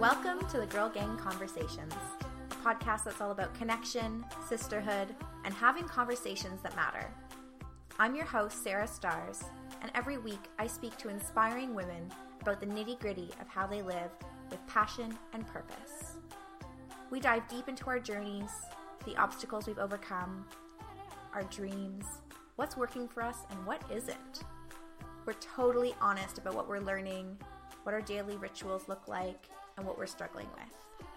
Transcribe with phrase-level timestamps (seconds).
[0.00, 1.92] Welcome to the Girl Gang Conversations,
[2.52, 5.12] a podcast that's all about connection, sisterhood,
[5.44, 7.10] and having conversations that matter.
[7.98, 9.42] I'm your host, Sarah Starrs,
[9.82, 13.82] and every week I speak to inspiring women about the nitty gritty of how they
[13.82, 14.12] live
[14.50, 16.18] with passion and purpose.
[17.10, 18.52] We dive deep into our journeys,
[19.04, 20.46] the obstacles we've overcome,
[21.34, 22.04] our dreams,
[22.54, 24.44] what's working for us, and what isn't.
[25.26, 27.36] We're totally honest about what we're learning,
[27.82, 31.08] what our daily rituals look like, and what we're struggling with.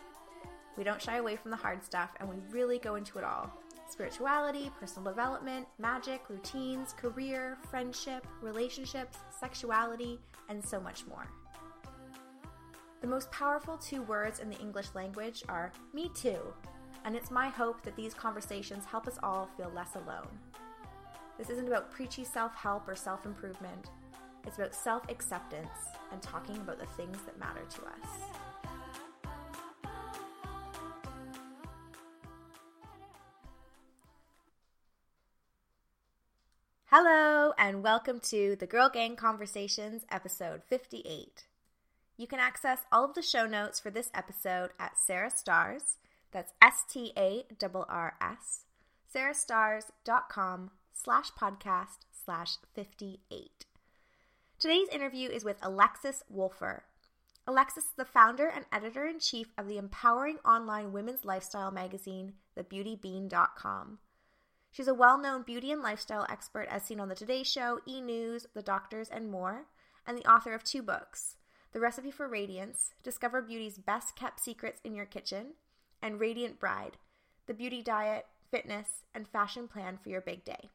[0.78, 3.52] We don't shy away from the hard stuff, and we really go into it all
[3.90, 11.28] spirituality, personal development, magic, routines, career, friendship, relationships, sexuality, and so much more.
[13.02, 16.40] The most powerful two words in the English language are me too,
[17.04, 20.40] and it's my hope that these conversations help us all feel less alone.
[21.38, 23.90] This isn't about preachy self help or self improvement,
[24.46, 25.70] it's about self acceptance
[26.12, 28.41] and talking about the things that matter to us.
[36.94, 41.46] Hello, and welcome to the Girl Gang Conversations, episode 58.
[42.18, 46.00] You can access all of the show notes for this episode at Sarah Starrs,
[46.34, 48.66] that's S T A R R S,
[49.16, 53.66] sarahstarrs.com slash podcast slash 58.
[54.60, 56.84] Today's interview is with Alexis Wolfer.
[57.48, 62.34] Alexis is the founder and editor in chief of the empowering online women's lifestyle magazine,
[62.58, 64.00] thebeautybean.com.
[64.72, 68.00] She's a well known beauty and lifestyle expert as seen on The Today Show, E!
[68.00, 69.66] News, The Doctors, and more,
[70.08, 71.36] and the author of two books
[71.74, 75.56] The Recipe for Radiance Discover Beauty's Best Kept Secrets in Your Kitchen,
[76.02, 76.96] and Radiant Bride
[77.48, 80.70] The Beauty Diet, Fitness, and Fashion Plan for Your Big Day.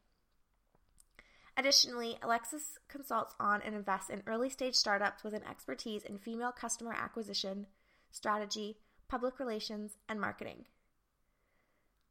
[1.57, 6.53] Additionally, Alexis consults on and invests in early stage startups with an expertise in female
[6.53, 7.67] customer acquisition,
[8.11, 8.77] strategy,
[9.09, 10.67] public relations, and marketing.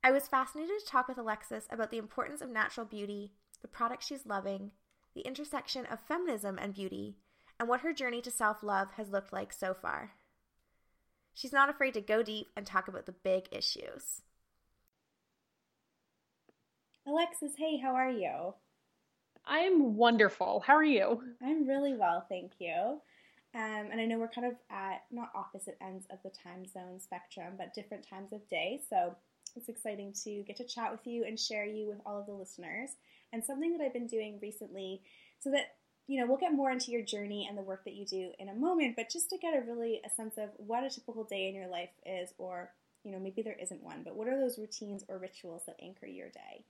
[0.05, 3.31] I was fascinated to talk with Alexis about the importance of natural beauty,
[3.63, 4.69] the products she's loving,
[5.16, 7.16] the intersection of feminism and beauty,
[7.59, 10.11] and what her journey to self love has looked like so far.
[11.33, 14.21] She's not afraid to go deep and talk about the big issues.
[17.07, 18.53] Alexis, hey, how are you?
[19.44, 20.63] I'm wonderful.
[20.67, 21.23] How are you?
[21.41, 23.01] I'm really well, thank you.
[23.55, 26.99] Um, and I know we're kind of at not opposite ends of the time zone
[26.99, 28.81] spectrum, but different times of day.
[28.88, 29.15] So
[29.55, 32.33] it's exciting to get to chat with you and share you with all of the
[32.33, 32.91] listeners.
[33.33, 35.01] And something that I've been doing recently
[35.39, 35.75] so that
[36.07, 38.49] you know, we'll get more into your journey and the work that you do in
[38.49, 41.49] a moment, but just to get a really a sense of what a typical day
[41.49, 42.71] in your life is or,
[43.03, 46.05] you know, maybe there isn't one, but what are those routines or rituals that anchor
[46.05, 46.63] your day?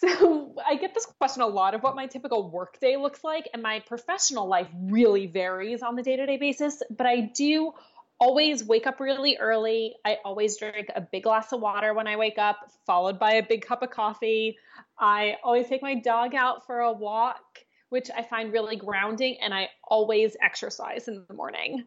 [0.00, 3.48] So I get this question a lot of what my typical work day looks like,
[3.54, 6.82] and my professional life really varies on the day to day basis.
[6.90, 7.72] But I do
[8.18, 9.94] always wake up really early.
[10.04, 13.42] I always drink a big glass of water when I wake up, followed by a
[13.42, 14.56] big cup of coffee.
[14.98, 19.52] I always take my dog out for a walk, which I find really grounding, and
[19.52, 21.84] I always exercise in the morning.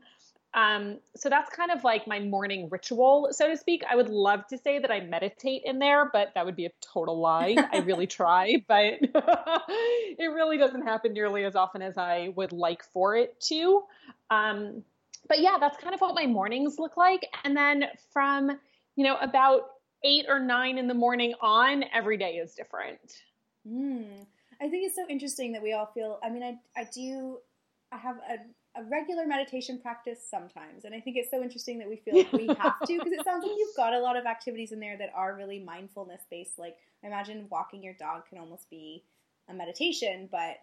[0.53, 3.83] Um, so that's kind of like my morning ritual, so to speak.
[3.89, 6.71] I would love to say that I meditate in there, but that would be a
[6.81, 7.55] total lie.
[7.71, 12.83] I really try, but it really doesn't happen nearly as often as I would like
[12.91, 13.83] for it to.
[14.29, 14.83] Um,
[15.27, 17.25] but yeah, that's kind of what my mornings look like.
[17.43, 18.51] And then from,
[18.95, 19.61] you know, about
[20.03, 23.21] eight or nine in the morning on, every day is different.
[23.67, 24.25] Mm.
[24.61, 27.37] I think it's so interesting that we all feel, I mean, I, I do,
[27.91, 30.85] I have a, a regular meditation practice sometimes.
[30.85, 33.23] And I think it's so interesting that we feel like we have to, because it
[33.23, 36.57] sounds like you've got a lot of activities in there that are really mindfulness based.
[36.57, 39.03] Like, I imagine walking your dog can almost be
[39.49, 40.57] a meditation, but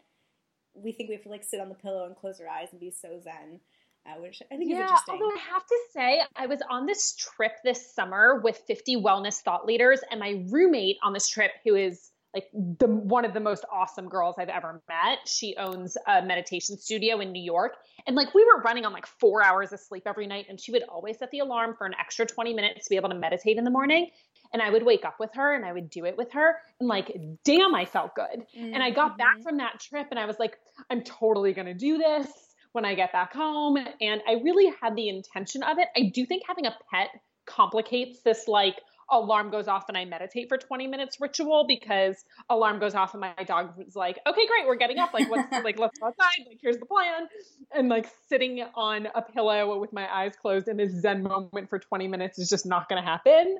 [0.74, 2.80] we think we have to like sit on the pillow and close our eyes and
[2.80, 3.60] be so zen
[4.06, 5.14] uh, which I think yeah, is interesting.
[5.14, 9.40] Although I have to say, I was on this trip this summer with 50 wellness
[9.40, 13.40] thought leaders, and my roommate on this trip, who is like the one of the
[13.40, 15.18] most awesome girls I've ever met.
[15.26, 17.76] She owns a meditation studio in New York.
[18.06, 20.46] And like we were running on like four hours of sleep every night.
[20.48, 23.10] And she would always set the alarm for an extra 20 minutes to be able
[23.10, 24.08] to meditate in the morning.
[24.52, 26.56] And I would wake up with her and I would do it with her.
[26.80, 28.46] And like, damn, I felt good.
[28.56, 28.74] Mm-hmm.
[28.74, 29.42] And I got back mm-hmm.
[29.42, 30.58] from that trip and I was like,
[30.90, 32.28] I'm totally going to do this
[32.74, 33.76] when I get back home.
[33.76, 35.88] And I really had the intention of it.
[35.96, 37.08] I do think having a pet
[37.46, 38.76] complicates this like
[39.10, 43.20] alarm goes off and I meditate for 20 minutes ritual because alarm goes off and
[43.20, 45.12] my dog was like, okay, great, we're getting up.
[45.14, 46.46] Like, what's like, let's go outside.
[46.48, 47.28] Like, here's the plan.
[47.72, 51.78] And like sitting on a pillow with my eyes closed in this Zen moment for
[51.78, 53.58] 20 minutes is just not going to happen.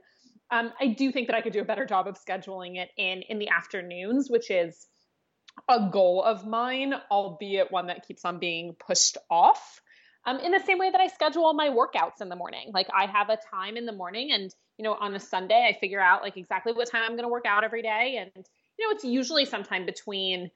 [0.51, 3.23] Um, I do think that I could do a better job of scheduling it in
[3.23, 4.87] in the afternoons, which is
[5.69, 9.81] a goal of mine, albeit one that keeps on being pushed off.
[10.27, 12.71] Um, in the same way that I schedule my workouts in the morning.
[12.73, 15.79] Like I have a time in the morning and, you know, on a Sunday, I
[15.79, 18.17] figure out like exactly what time I'm going to work out every day.
[18.19, 18.31] And,
[18.79, 20.51] you know, it's usually sometime between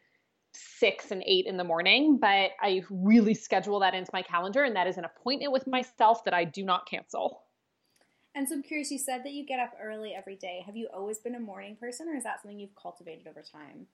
[0.54, 4.64] six and eight in the morning, but I really schedule that into my calendar.
[4.64, 7.42] And that is an appointment with myself that I do not cancel.
[8.34, 10.62] And so I'm curious, you said that you get up early every day.
[10.64, 13.86] Have you always been a morning person or is that something you've cultivated over time?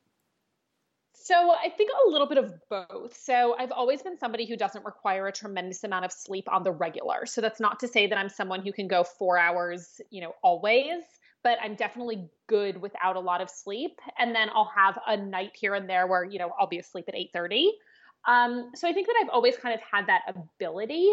[1.16, 3.16] So I think a little bit of both.
[3.16, 6.72] So I've always been somebody who doesn't require a tremendous amount of sleep on the
[6.72, 7.24] regular.
[7.24, 10.34] So that's not to say that I'm someone who can go four hours, you know,
[10.42, 11.02] always,
[11.44, 14.00] but I'm definitely good without a lot of sleep.
[14.18, 17.04] And then I'll have a night here and there where, you know, I'll be asleep
[17.08, 17.68] at 8:30.
[18.26, 21.10] Um, so I think that I've always kind of had that ability.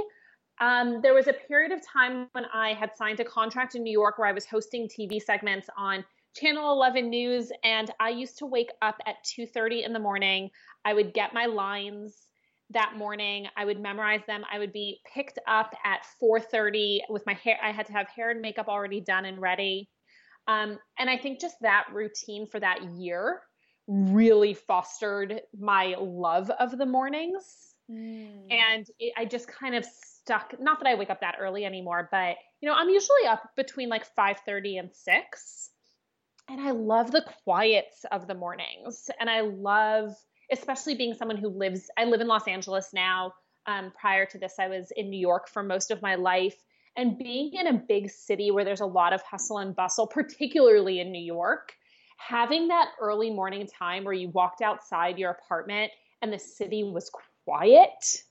[0.59, 3.91] Um, there was a period of time when I had signed a contract in New
[3.91, 6.03] York where I was hosting TV segments on
[6.35, 10.49] Channel 11 News, and I used to wake up at 2:30 in the morning.
[10.85, 12.27] I would get my lines
[12.69, 13.47] that morning.
[13.57, 14.43] I would memorize them.
[14.51, 17.57] I would be picked up at 4:30 with my hair.
[17.61, 19.89] I had to have hair and makeup already done and ready.
[20.47, 23.41] Um, and I think just that routine for that year
[23.87, 27.75] really fostered my love of the mornings.
[27.89, 28.51] Mm.
[28.51, 30.53] And it, I just kind of stuck.
[30.59, 33.89] Not that I wake up that early anymore, but you know, I'm usually up between
[33.89, 35.70] like 5:30 and 6
[36.51, 39.09] and I love the quiets of the mornings.
[39.19, 40.13] And I love,
[40.51, 43.33] especially being someone who lives, I live in Los Angeles now.
[43.67, 46.55] Um, prior to this, I was in New York for most of my life.
[46.97, 50.99] And being in a big city where there's a lot of hustle and bustle, particularly
[50.99, 51.71] in New York,
[52.17, 57.09] having that early morning time where you walked outside your apartment and the city was
[57.45, 58.23] quiet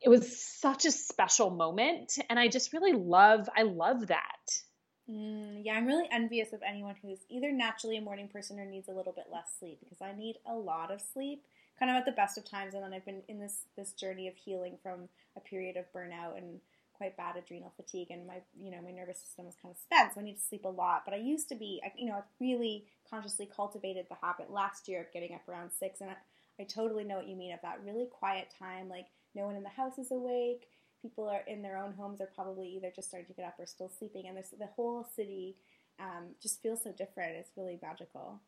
[0.00, 4.62] it was such a special moment and i just really love i love that
[5.10, 8.88] Mm, yeah, I'm really envious of anyone who's either naturally a morning person or needs
[8.88, 11.44] a little bit less sleep because I need a lot of sleep,
[11.78, 12.74] kind of at the best of times.
[12.74, 16.36] And then I've been in this this journey of healing from a period of burnout
[16.36, 16.60] and
[16.92, 20.12] quite bad adrenal fatigue, and my you know my nervous system was kind of spent,
[20.12, 21.02] so I need to sleep a lot.
[21.06, 25.00] But I used to be, you know, I really consciously cultivated the habit last year
[25.00, 26.16] of getting up around six, and I,
[26.60, 29.62] I totally know what you mean of that really quiet time, like no one in
[29.62, 30.68] the house is awake
[31.02, 33.66] people are in their own homes are probably either just starting to get up or
[33.66, 35.56] still sleeping, and there's the whole city
[36.00, 37.36] um, just feels so different.
[37.36, 38.40] It's really magical.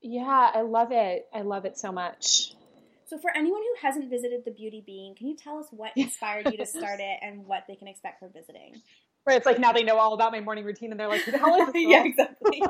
[0.00, 1.28] Yeah, I love it.
[1.32, 2.54] I love it so much.
[3.06, 6.50] So, for anyone who hasn't visited the Beauty Bean, can you tell us what inspired
[6.50, 8.80] you to start it and what they can expect from visiting?
[9.24, 11.38] Where it's like now they know all about my morning routine and they're like, the
[11.38, 11.84] hell is this?
[11.86, 12.62] yeah, exactly.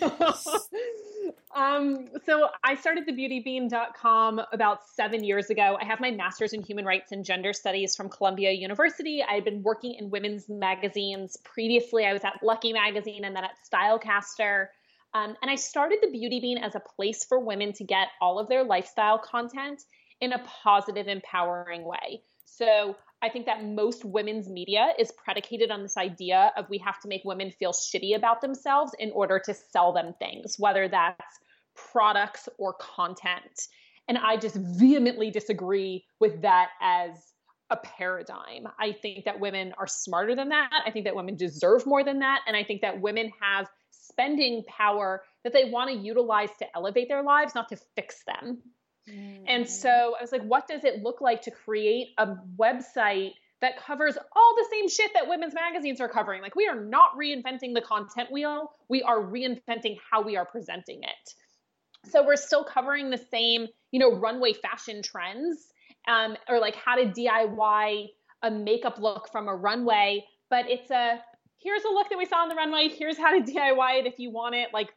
[1.54, 5.76] um, so I started thebeautybean.com about seven years ago.
[5.80, 9.22] I have my master's in human rights and gender studies from Columbia University.
[9.22, 12.06] I had been working in women's magazines previously.
[12.06, 14.68] I was at Lucky Magazine and then at Stylecaster.
[15.14, 18.38] Um, and I started the Beauty Bean as a place for women to get all
[18.38, 19.82] of their lifestyle content
[20.22, 22.22] in a positive, empowering way.
[22.54, 27.00] So I think that most women's media is predicated on this idea of we have
[27.00, 31.38] to make women feel shitty about themselves in order to sell them things, whether that's
[31.74, 33.68] products or content.
[34.06, 37.12] And I just vehemently disagree with that as
[37.70, 38.68] a paradigm.
[38.78, 40.82] I think that women are smarter than that.
[40.84, 42.40] I think that women deserve more than that.
[42.46, 47.08] And I think that women have spending power that they want to utilize to elevate
[47.08, 48.60] their lives, not to fix them.
[49.08, 49.44] Mm.
[49.46, 53.76] And so I was like, what does it look like to create a website that
[53.78, 56.42] covers all the same shit that women's magazines are covering?
[56.42, 61.02] Like, we are not reinventing the content wheel, we are reinventing how we are presenting
[61.02, 61.34] it.
[62.10, 65.72] So we're still covering the same, you know, runway fashion trends,
[66.08, 68.08] um, or like how to DIY
[68.42, 71.20] a makeup look from a runway, but it's a
[71.58, 72.88] here's a look that we saw on the runway.
[72.88, 74.70] Here's how to DIY it if you want it.
[74.72, 74.92] Like,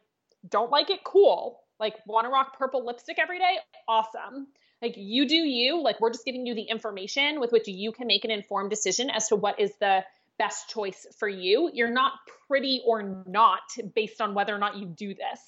[0.48, 1.60] don't like it, cool.
[1.78, 3.58] Like, want to rock purple lipstick every day?
[3.88, 4.48] Awesome.
[4.82, 5.82] Like, you do you.
[5.82, 9.10] Like, we're just giving you the information with which you can make an informed decision
[9.10, 10.04] as to what is the
[10.38, 11.70] best choice for you.
[11.72, 12.12] You're not
[12.46, 13.62] pretty or not
[13.94, 15.40] based on whether or not you do this.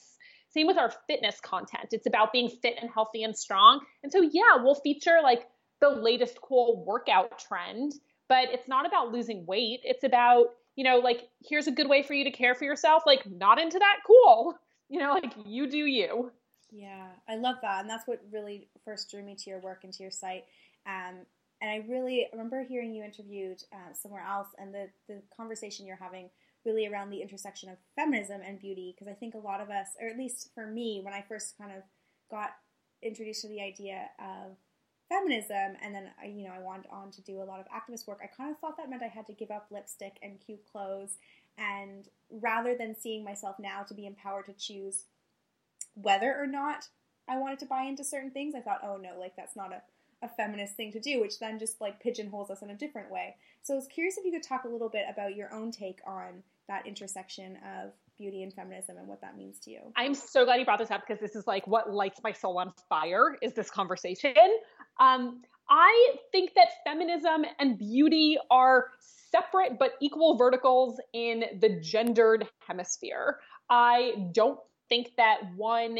[0.50, 1.88] Same with our fitness content.
[1.92, 3.80] It's about being fit and healthy and strong.
[4.02, 5.46] And so, yeah, we'll feature like
[5.80, 7.92] the latest cool workout trend,
[8.28, 9.80] but it's not about losing weight.
[9.84, 13.02] It's about, you know, like, here's a good way for you to care for yourself.
[13.04, 13.96] Like, not into that?
[14.06, 16.32] Cool you know, like you do you.
[16.70, 17.80] Yeah, I love that.
[17.80, 20.44] And that's what really first drew me to your work and to your site.
[20.86, 21.26] Um,
[21.60, 25.96] and I really remember hearing you interviewed uh, somewhere else and the, the conversation you're
[25.96, 26.30] having
[26.64, 28.94] really around the intersection of feminism and beauty.
[28.94, 31.56] Because I think a lot of us, or at least for me, when I first
[31.58, 31.82] kind of
[32.30, 32.50] got
[33.02, 34.56] introduced to the idea of
[35.08, 38.06] feminism and then I, you know I went on to do a lot of activist
[38.06, 40.60] work I kind of thought that meant I had to give up lipstick and cute
[40.70, 41.16] clothes
[41.58, 45.04] and rather than seeing myself now to be empowered to choose
[45.94, 46.86] whether or not
[47.28, 49.82] I wanted to buy into certain things, I thought, oh no, like that's not a,
[50.24, 53.36] a feminist thing to do, which then just like pigeonholes us in a different way.
[53.62, 56.00] So I was curious if you could talk a little bit about your own take
[56.06, 59.80] on that intersection of beauty and feminism and what that means to you.
[59.96, 62.58] I'm so glad you brought this up because this is like what lights my soul
[62.58, 64.34] on fire is this conversation.
[64.98, 68.86] Um, I think that feminism and beauty are
[69.30, 73.38] separate but equal verticals in the gendered hemisphere.
[73.68, 74.58] I don't
[74.88, 75.98] think that one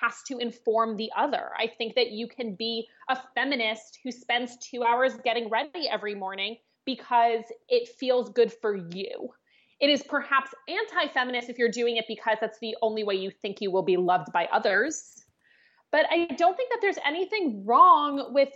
[0.00, 1.50] has to inform the other.
[1.58, 6.14] I think that you can be a feminist who spends two hours getting ready every
[6.14, 9.30] morning because it feels good for you.
[9.80, 13.30] It is perhaps anti feminist if you're doing it because that's the only way you
[13.30, 15.22] think you will be loved by others.
[15.92, 18.48] But I don't think that there's anything wrong with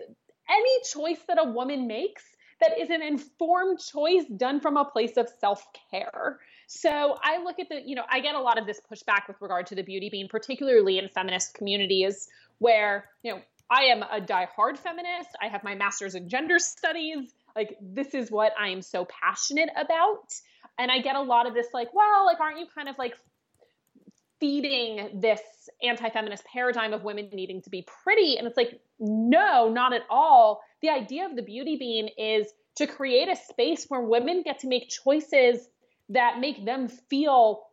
[0.51, 2.25] any choice that a woman makes
[2.61, 6.39] that is an informed choice done from a place of self care.
[6.67, 9.37] So I look at the, you know, I get a lot of this pushback with
[9.41, 12.29] regard to the beauty bean, particularly in feminist communities,
[12.59, 13.41] where, you know,
[13.71, 15.31] I am a die-hard feminist.
[15.41, 17.33] I have my master's in gender studies.
[17.57, 20.33] Like, this is what I am so passionate about.
[20.79, 23.15] And I get a lot of this, like, well, like, aren't you kind of like
[24.41, 25.41] feeding this
[25.83, 28.37] anti-feminist paradigm of women needing to be pretty.
[28.39, 30.63] And it's like no not at all.
[30.83, 34.69] The idea of the beauty bean is to create a space where women get to
[34.69, 35.69] make choices
[36.09, 37.65] that make them feel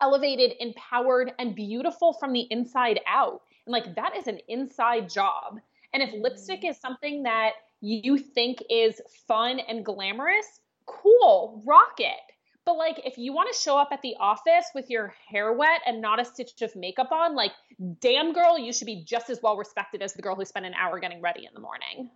[0.00, 3.42] elevated empowered and beautiful from the inside out.
[3.66, 5.60] And like that is an inside job.
[5.92, 6.70] And if lipstick mm.
[6.70, 12.27] is something that you think is fun and glamorous cool rock it
[12.68, 15.80] but like, if you want to show up at the office with your hair wet
[15.86, 17.52] and not a stitch of makeup on, like,
[18.00, 20.74] damn girl, you should be just as well respected as the girl who spent an
[20.74, 22.10] hour getting ready in the morning.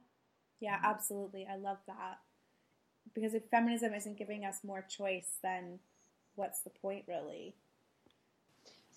[0.61, 1.47] Yeah, absolutely.
[1.51, 2.19] I love that.
[3.15, 5.79] Because if feminism isn't giving us more choice, then
[6.35, 7.55] what's the point, really?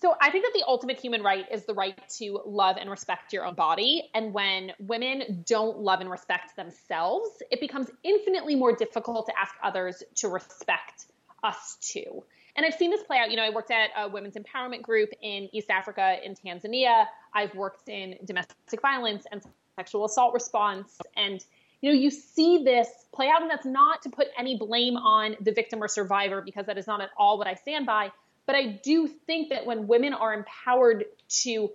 [0.02, 3.32] So I think that the ultimate human right is the right to love and respect
[3.32, 4.10] your own body.
[4.14, 9.54] And when women don't love and respect themselves, it becomes infinitely more difficult to ask
[9.62, 11.06] others to respect
[11.46, 12.24] us too.
[12.56, 13.30] And I've seen this play out.
[13.30, 17.06] You know, I worked at a women's empowerment group in East Africa, in Tanzania.
[17.34, 19.42] I've worked in domestic violence and
[19.76, 20.98] sexual assault response.
[21.16, 21.44] And,
[21.82, 25.36] you know, you see this play out, and that's not to put any blame on
[25.40, 28.10] the victim or survivor, because that is not at all what I stand by.
[28.46, 31.04] But I do think that when women are empowered
[31.42, 31.70] to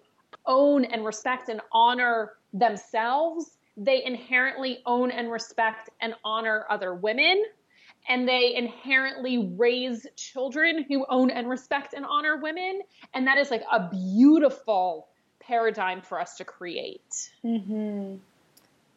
[0.48, 7.44] own and respect and honor themselves, they inherently own and respect and honor other women
[8.10, 12.82] and they inherently raise children who own and respect and honor women.
[13.14, 15.08] And that is like a beautiful
[15.40, 17.32] paradigm for us to create.
[17.44, 18.16] Mm-hmm.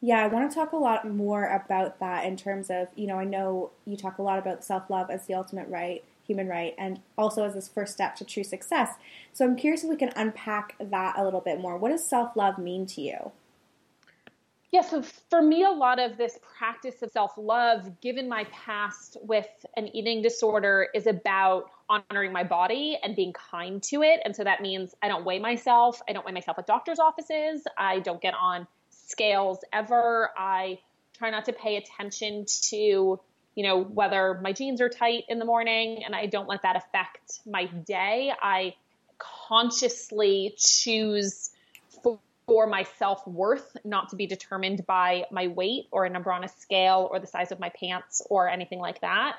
[0.01, 3.17] Yeah, I want to talk a lot more about that in terms of, you know,
[3.17, 6.75] I know you talk a lot about self love as the ultimate right, human right,
[6.77, 8.95] and also as this first step to true success.
[9.33, 11.77] So I'm curious if we can unpack that a little bit more.
[11.77, 13.31] What does self love mean to you?
[14.71, 19.17] Yeah, so for me, a lot of this practice of self love, given my past
[19.21, 24.19] with an eating disorder, is about honoring my body and being kind to it.
[24.25, 26.01] And so that means I don't weigh myself.
[26.09, 27.63] I don't weigh myself at doctor's offices.
[27.77, 30.31] I don't get on scales ever.
[30.37, 30.79] I
[31.17, 32.75] try not to pay attention to,
[33.55, 36.75] you know, whether my jeans are tight in the morning and I don't let that
[36.75, 38.33] affect my day.
[38.41, 38.75] I
[39.17, 41.51] consciously choose
[42.45, 46.43] for my self worth not to be determined by my weight or a number on
[46.43, 49.37] a scale or the size of my pants or anything like that.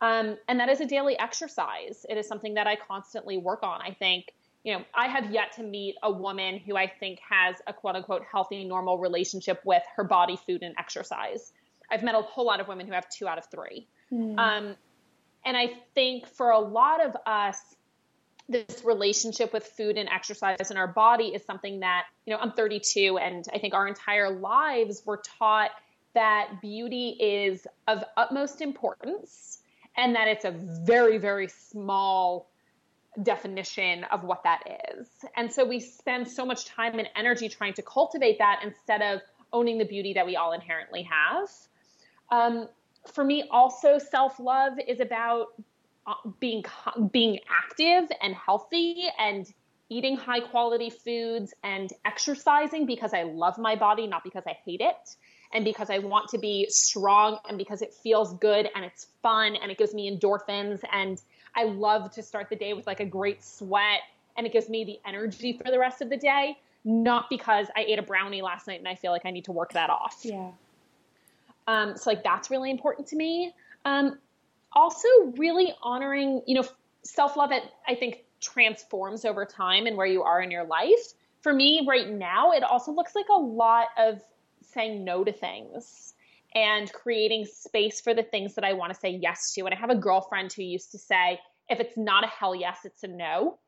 [0.00, 2.04] Um, and that is a daily exercise.
[2.08, 3.80] It is something that I constantly work on.
[3.80, 4.32] I think,
[4.64, 7.96] you know, I have yet to meet a woman who I think has a quote
[7.96, 11.52] unquote healthy, normal relationship with her body, food, and exercise.
[11.90, 13.86] I've met a whole lot of women who have two out of three.
[14.12, 14.38] Mm.
[14.38, 14.76] Um,
[15.44, 17.58] and I think for a lot of us,
[18.52, 22.52] this relationship with food and exercise in our body is something that, you know, I'm
[22.52, 25.70] 32 and I think our entire lives were taught
[26.14, 29.58] that beauty is of utmost importance
[29.96, 32.50] and that it's a very, very small
[33.22, 35.08] definition of what that is.
[35.36, 39.20] And so we spend so much time and energy trying to cultivate that instead of
[39.52, 41.50] owning the beauty that we all inherently have.
[42.30, 42.68] Um,
[43.12, 45.48] for me, also, self love is about
[46.40, 46.64] being
[47.12, 49.52] being active and healthy and
[49.88, 54.80] eating high quality foods and exercising because I love my body, not because I hate
[54.80, 55.16] it,
[55.52, 59.54] and because I want to be strong and because it feels good and it's fun
[59.56, 61.20] and it gives me endorphins and
[61.54, 64.00] I love to start the day with like a great sweat
[64.36, 67.82] and it gives me the energy for the rest of the day, not because I
[67.82, 70.20] ate a brownie last night and I feel like I need to work that off.
[70.22, 70.50] Yeah.
[71.66, 73.52] Um, so like that's really important to me.
[73.84, 74.18] Um,
[74.74, 76.66] also really honoring, you know,
[77.02, 81.14] self love it, I think transforms over time and where you are in your life.
[81.40, 84.20] For me right now, it also looks like a lot of
[84.62, 86.14] saying no to things
[86.54, 89.64] and creating space for the things that I want to say yes to.
[89.64, 92.80] And I have a girlfriend who used to say, if it's not a hell yes,
[92.84, 93.58] it's a no.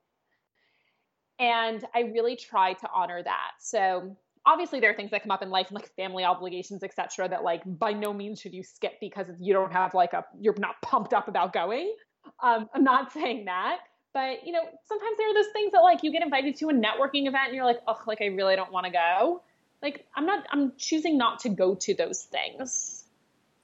[1.38, 3.52] And I really try to honor that.
[3.60, 7.44] So obviously there are things that come up in life like family obligations, etc., that
[7.44, 10.80] like by no means should you skip because you don't have like a you're not
[10.82, 11.94] pumped up about going.
[12.42, 13.78] Um, I'm not saying that.
[14.12, 16.72] But you know, sometimes there are those things that like you get invited to a
[16.72, 19.42] networking event and you're like, oh, like I really don't want to go.
[19.82, 23.04] Like I'm not I'm choosing not to go to those things.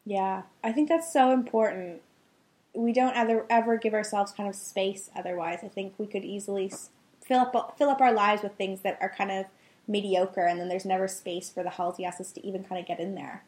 [0.04, 0.42] Yeah.
[0.64, 2.02] I think that's so important.
[2.74, 5.60] We don't ever ever give ourselves kind of space otherwise.
[5.62, 6.72] I think we could easily
[7.24, 9.46] fill up fill up our lives with things that are kind of
[9.90, 13.00] mediocre and then there's never space for the hells yeses to even kind of get
[13.00, 13.44] in there.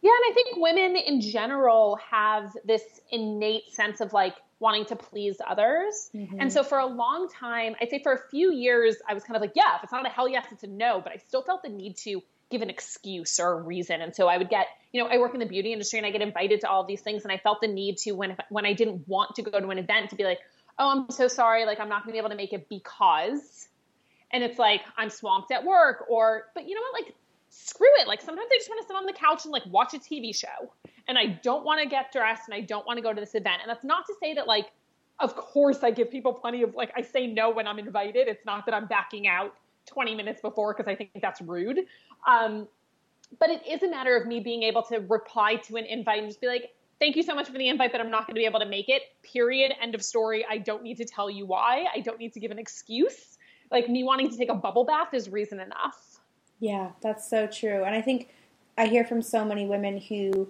[0.00, 4.96] Yeah, and I think women in general have this innate sense of like wanting to
[4.96, 6.10] please others.
[6.14, 6.40] Mm-hmm.
[6.40, 9.36] And so for a long time, I'd say for a few years, I was kind
[9.36, 11.00] of like, yeah, if it's not a hell yes, it's a no.
[11.02, 14.00] But I still felt the need to give an excuse or a reason.
[14.00, 16.10] And so I would get, you know, I work in the beauty industry and I
[16.10, 17.22] get invited to all these things.
[17.22, 19.78] And I felt the need to, when, when I didn't want to go to an
[19.78, 20.38] event, to be like,
[20.78, 21.64] oh, I'm so sorry.
[21.64, 23.68] Like, I'm not going to be able to make it because.
[24.32, 26.06] And it's like, I'm swamped at work.
[26.08, 27.04] Or, but you know what?
[27.04, 27.14] Like,
[27.52, 28.08] screw it.
[28.08, 30.34] Like sometimes I just want to sit on the couch and like watch a TV
[30.34, 30.72] show
[31.06, 33.34] and I don't want to get dressed and I don't want to go to this
[33.34, 33.60] event.
[33.60, 34.70] And that's not to say that like,
[35.20, 38.26] of course I give people plenty of like, I say no when I'm invited.
[38.26, 39.54] It's not that I'm backing out
[39.86, 41.80] 20 minutes before because I think that's rude.
[42.26, 42.66] Um,
[43.38, 46.28] but it is a matter of me being able to reply to an invite and
[46.28, 46.70] just be like,
[47.00, 48.66] thank you so much for the invite, but I'm not going to be able to
[48.66, 49.02] make it.
[49.22, 49.72] Period.
[49.80, 50.46] End of story.
[50.48, 51.86] I don't need to tell you why.
[51.94, 53.31] I don't need to give an excuse.
[53.72, 56.20] Like me wanting to take a bubble bath is reason enough.
[56.60, 57.84] Yeah, that's so true.
[57.84, 58.28] And I think
[58.78, 60.48] I hear from so many women who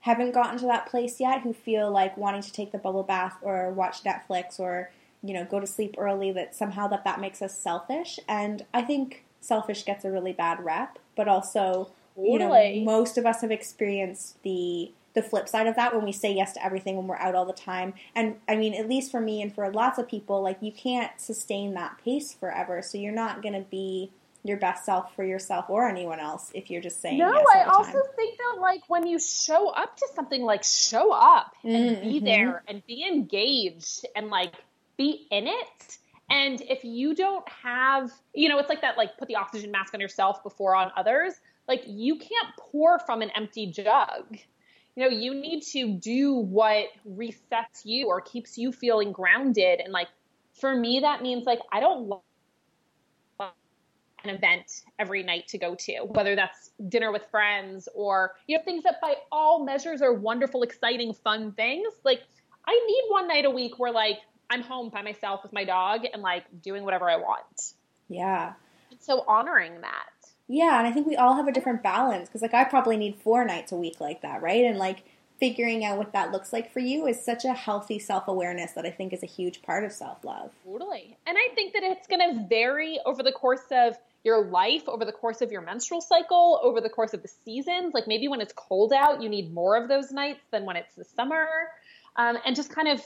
[0.00, 3.36] haven't gotten to that place yet, who feel like wanting to take the bubble bath
[3.40, 4.90] or watch Netflix or
[5.22, 8.18] you know go to sleep early that somehow that that makes us selfish.
[8.28, 13.24] And I think selfish gets a really bad rep, but also you know most of
[13.24, 16.96] us have experienced the the flip side of that when we say yes to everything
[16.96, 17.94] when we're out all the time.
[18.14, 21.12] And I mean, at least for me and for lots of people, like you can't
[21.20, 22.82] sustain that pace forever.
[22.82, 24.10] So you're not going to be
[24.44, 27.62] your best self for yourself or anyone else if you're just saying no yes i
[27.62, 32.08] also think that like when you show up to something like show up and mm-hmm.
[32.08, 34.54] be there and be engaged and like
[34.96, 35.98] be in it
[36.28, 39.94] and if you don't have you know it's like that like put the oxygen mask
[39.94, 41.34] on yourself before on others
[41.68, 44.38] like you can't pour from an empty jug
[44.96, 49.92] you know you need to do what resets you or keeps you feeling grounded and
[49.92, 50.08] like
[50.54, 52.22] for me that means like i don't want
[54.24, 58.62] an event every night to go to, whether that's dinner with friends or, you know,
[58.64, 61.92] things that by all measures are wonderful, exciting, fun things.
[62.04, 62.22] Like,
[62.66, 64.18] I need one night a week where, like,
[64.50, 67.74] I'm home by myself with my dog and, like, doing whatever I want.
[68.08, 68.52] Yeah.
[69.00, 70.06] So honoring that.
[70.52, 70.78] Yeah.
[70.78, 73.42] And I think we all have a different balance because, like, I probably need four
[73.44, 74.64] nights a week like that, right?
[74.64, 75.04] And, like,
[75.40, 78.84] figuring out what that looks like for you is such a healthy self awareness that
[78.84, 80.50] I think is a huge part of self love.
[80.62, 81.16] Totally.
[81.26, 85.04] And I think that it's going to vary over the course of your life over
[85.04, 87.94] the course of your menstrual cycle, over the course of the seasons.
[87.94, 90.94] Like maybe when it's cold out, you need more of those nights than when it's
[90.94, 91.46] the summer.
[92.16, 93.00] Um, and just kind of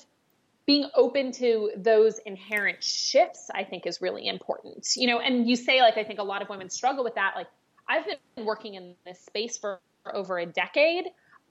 [0.66, 4.88] being open to those inherent shifts, I think is really important.
[4.96, 7.34] You know, and you say, like, I think a lot of women struggle with that.
[7.36, 7.46] Like,
[7.88, 9.80] I've been working in this space for
[10.12, 11.06] over a decade.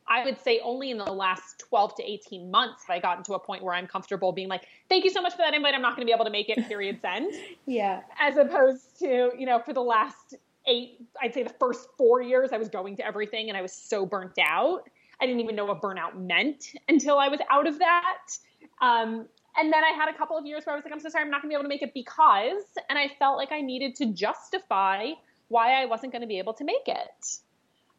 [0.08, 3.34] I would say only in the last 12 to 18 months have I gotten to
[3.34, 5.74] a point where I'm comfortable being like, thank you so much for that invite.
[5.74, 7.34] I'm not going to be able to make it, period, send.
[7.66, 8.02] yeah.
[8.20, 10.36] As opposed to, you know, for the last
[10.68, 13.74] eight, I'd say the first four years, I was going to everything and I was
[13.74, 14.90] so burnt out.
[15.20, 18.38] I didn't even know what burnout meant until I was out of that.
[18.82, 21.10] Um, and then I had a couple of years where I was like, I'm so
[21.10, 23.52] sorry, I'm not going to be able to make it because, and I felt like
[23.52, 25.12] I needed to justify
[25.48, 27.28] why I wasn't going to be able to make it.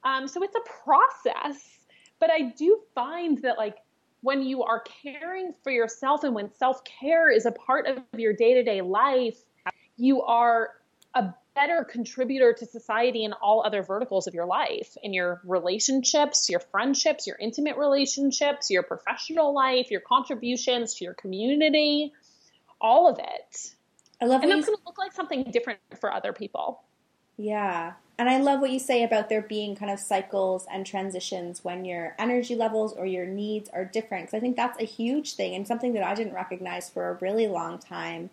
[0.05, 1.77] Um, so it's a process
[2.19, 3.77] but I do find that like
[4.23, 8.33] when you are caring for yourself and when self care is a part of your
[8.33, 9.39] day to day life,
[9.97, 10.71] you are
[11.15, 16.49] a better contributor to society in all other verticals of your life in your relationships,
[16.51, 22.13] your friendships, your intimate relationships, your professional life, your contributions to your community,
[22.81, 23.75] all of it.
[24.21, 26.83] I love And that's going to look like something different for other people.
[27.39, 27.95] Yeah.
[28.19, 31.85] And I love what you say about there being kind of cycles and transitions when
[31.85, 34.27] your energy levels or your needs are different.
[34.27, 37.15] Because I think that's a huge thing and something that I didn't recognize for a
[37.15, 38.31] really long time.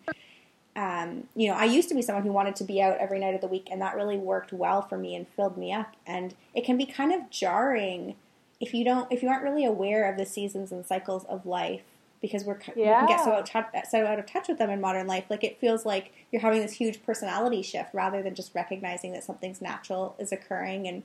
[0.76, 3.34] Um, you know, I used to be someone who wanted to be out every night
[3.34, 5.94] of the week, and that really worked well for me and filled me up.
[6.06, 8.16] And it can be kind of jarring
[8.60, 11.82] if you don't, if you aren't really aware of the seasons and cycles of life
[12.24, 13.02] because we're yeah.
[13.02, 15.24] we can get so out, so out of touch with them in modern life.
[15.28, 19.24] Like it feels like you're having this huge personality shift rather than just recognizing that
[19.24, 21.02] something's natural is occurring and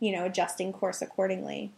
[0.00, 1.70] you know adjusting course accordingly.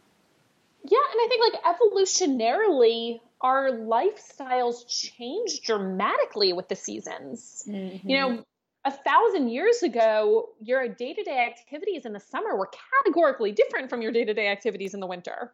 [0.85, 7.62] Yeah, and I think like evolutionarily, our lifestyles change dramatically with the seasons.
[7.68, 8.09] Mm-hmm.
[8.09, 8.44] You know,
[8.87, 12.70] a thousand years ago, your day to day activities in the summer were
[13.04, 15.52] categorically different from your day to day activities in the winter.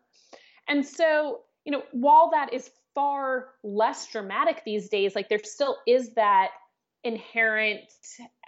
[0.69, 5.77] And so, you know, while that is far less dramatic these days, like there still
[5.85, 6.51] is that
[7.03, 7.81] inherent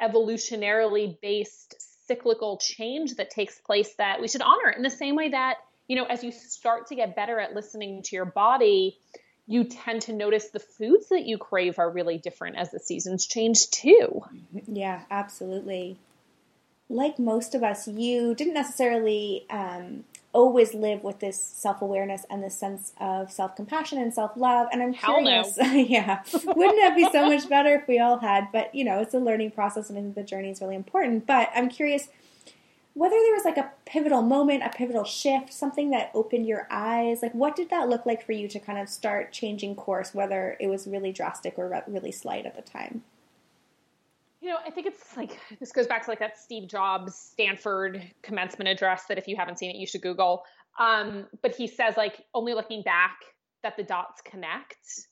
[0.01, 1.75] evolutionarily based
[2.07, 5.57] cyclical change that takes place that we should honor in the same way that,
[5.89, 8.99] you know, as you start to get better at listening to your body,
[9.47, 13.27] you tend to notice the foods that you crave are really different as the seasons
[13.27, 14.23] change too.
[14.67, 15.99] Yeah, absolutely.
[16.89, 22.43] Like most of us, you didn't necessarily um, always live with this self awareness and
[22.43, 24.69] this sense of self compassion and self love.
[24.73, 25.73] And I'm Hell curious, no.
[25.73, 28.49] yeah, wouldn't that be so much better if we all had?
[28.53, 31.27] But you know, it's a learning process, and I think the journey is really important.
[31.27, 32.09] But I'm curious
[32.95, 37.23] whether there was like a pivotal moment, a pivotal shift, something that opened your eyes.
[37.23, 40.57] Like, what did that look like for you to kind of start changing course, whether
[40.61, 43.03] it was really drastic or really slight at the time?
[44.43, 48.03] You know, I think it's like this goes back to like that Steve Jobs Stanford
[48.23, 50.45] commencement address that if you haven't seen it, you should Google.
[50.79, 53.17] Um, but he says like only looking back
[53.63, 55.07] that the dots connect.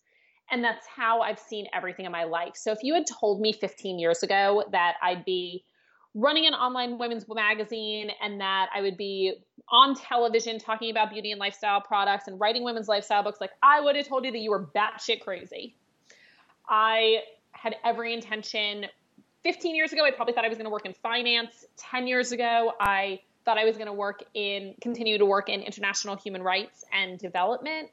[0.50, 2.56] And that's how I've seen everything in my life.
[2.56, 5.64] So if you had told me 15 years ago that I'd be
[6.14, 9.34] running an online women's magazine and that I would be
[9.68, 13.80] on television talking about beauty and lifestyle products and writing women's lifestyle books, like I
[13.80, 15.76] would have told you that you were batshit crazy.
[16.68, 17.18] I
[17.52, 18.86] had every intention.
[19.44, 21.64] 15 years ago, I probably thought I was going to work in finance.
[21.76, 25.60] 10 years ago, I thought I was going to work in, continue to work in
[25.62, 27.90] international human rights and development,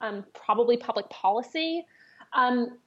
[0.00, 1.84] um, probably public policy.
[2.32, 2.78] Um,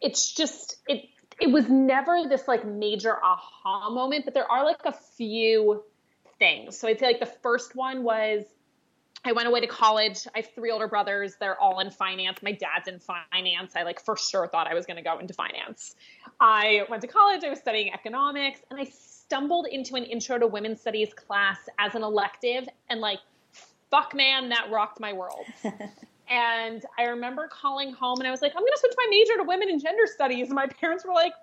[0.00, 1.04] it's just, it,
[1.40, 5.82] it was never this like major aha moment, but there are like a few
[6.38, 6.78] things.
[6.78, 8.44] So I'd say like the first one was
[9.24, 10.26] I went away to college.
[10.34, 11.36] I have three older brothers.
[11.40, 12.42] They're all in finance.
[12.42, 13.72] My dad's in finance.
[13.74, 15.96] I like for sure thought I was going to go into finance.
[16.40, 17.42] I went to college.
[17.42, 21.94] I was studying economics and I stumbled into an intro to women's studies class as
[21.94, 23.20] an elective and like
[23.90, 25.46] fuck man that rocked my world.
[26.28, 29.36] And I remember calling home and I was like, I'm going to switch my major
[29.36, 30.48] to women and gender studies.
[30.48, 31.34] And my parents were like,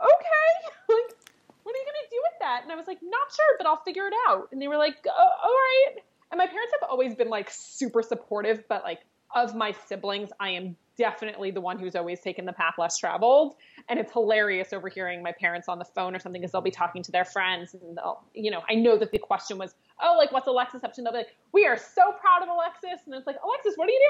[0.00, 0.50] okay,
[0.88, 1.16] like,
[1.62, 2.60] what are you going to do with that?
[2.62, 4.48] And I was like, not sure, but I'll figure it out.
[4.52, 6.02] And they were like, oh, all right.
[6.30, 9.00] And my parents have always been like super supportive, but like
[9.34, 13.54] of my siblings, I am definitely the one who's always taken the path less traveled.
[13.88, 17.02] And it's hilarious overhearing my parents on the phone or something because they'll be talking
[17.02, 20.30] to their friends and they'll, you know, I know that the question was, oh, like,
[20.30, 21.00] what's Alexis up to?
[21.00, 23.06] And they'll be like, we are so proud of Alexis.
[23.06, 24.08] And it's like, Alexis, what are you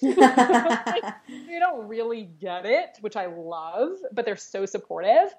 [0.00, 0.16] doing?
[0.86, 1.14] like,
[1.48, 5.34] they don't really get it, which I love, but they're so supportive.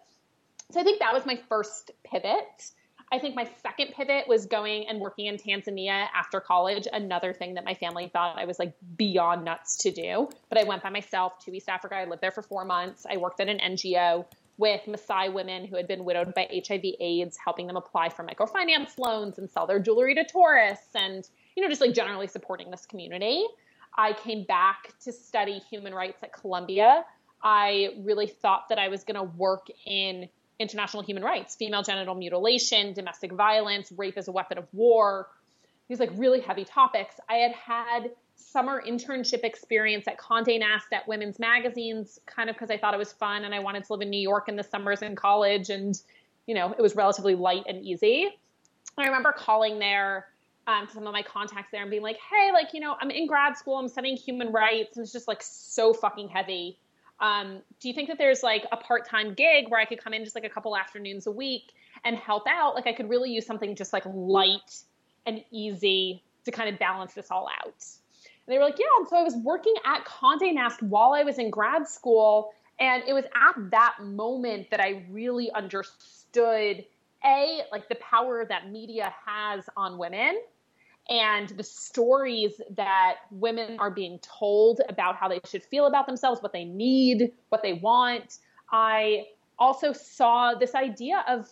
[0.71, 2.71] So I think that was my first pivot.
[3.13, 7.56] I think my second pivot was going and working in Tanzania after college, another thing
[7.56, 10.30] that my family thought I was like beyond nuts to do.
[10.47, 11.95] But I went by myself to East Africa.
[11.95, 13.06] I lived there for four months.
[13.10, 14.26] I worked at an NGO
[14.58, 18.97] with Maasai women who had been widowed by HIV AIDS, helping them apply for microfinance
[18.97, 22.86] loans and sell their jewelry to tourists and, you know, just like generally supporting this
[22.86, 23.43] community.
[23.97, 27.04] I came back to study human rights at Columbia.
[27.43, 30.30] I really thought that I was going to work in
[30.62, 35.28] international human rights, female genital mutilation, domestic violence, rape as a weapon of war,
[35.88, 37.15] these like really heavy topics.
[37.30, 42.71] I had had summer internship experience at Condé Nast at women's magazines, kind of because
[42.71, 44.63] I thought it was fun and I wanted to live in New York in the
[44.63, 46.00] summers in college, and
[46.47, 48.30] you know it was relatively light and easy.
[48.97, 50.28] I remember calling there
[50.67, 53.12] um, to some of my contacts there and being like, "Hey, like you know, I'm
[53.12, 56.78] in grad school, I'm studying human rights, and it's just like so fucking heavy."
[57.21, 60.23] Um, do you think that there's like a part-time gig where I could come in
[60.23, 61.71] just like a couple afternoons a week
[62.03, 62.75] and help out?
[62.75, 64.81] Like I could really use something just like light
[65.25, 67.86] and easy to kind of balance this all out.
[68.47, 68.86] And they were like, yeah.
[68.99, 72.53] And so I was working at Condé Nast while I was in grad school.
[72.79, 76.84] And it was at that moment that I really understood
[77.23, 80.41] a like the power that media has on women
[81.12, 86.41] and the stories that women are being told about how they should feel about themselves,
[86.41, 88.38] what they need, what they want.
[88.71, 89.26] I
[89.60, 91.50] also saw this idea of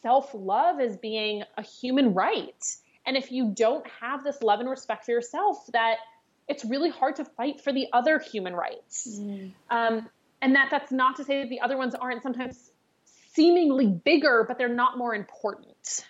[0.00, 2.64] self love as being a human right.
[3.04, 5.96] And if you don't have this love and respect for yourself, that
[6.48, 9.18] it's really hard to fight for the other human rights.
[9.20, 9.52] Mm.
[9.68, 10.08] Um,
[10.40, 12.70] and that that's not to say that the other ones aren't sometimes
[13.04, 16.06] seemingly bigger, but they're not more important.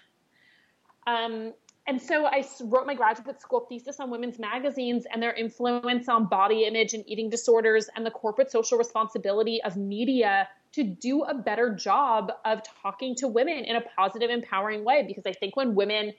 [1.08, 1.52] Um,
[1.86, 6.26] and so I wrote my graduate school thesis on women's magazines and their influence on
[6.26, 11.34] body image and eating disorders and the corporate social responsibility of media to do a
[11.34, 15.04] better job of talking to women in a positive, empowering way.
[15.06, 16.14] Because I think when women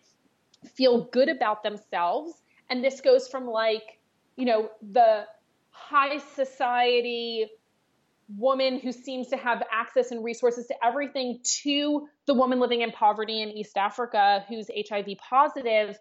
[0.75, 3.99] feel good about themselves, and this goes from like,
[4.35, 5.25] you know, the
[5.71, 7.47] high society
[8.27, 12.91] woman who seems to have access and resources to everything to the woman living in
[12.91, 15.97] poverty in East Africa who's HIV positive,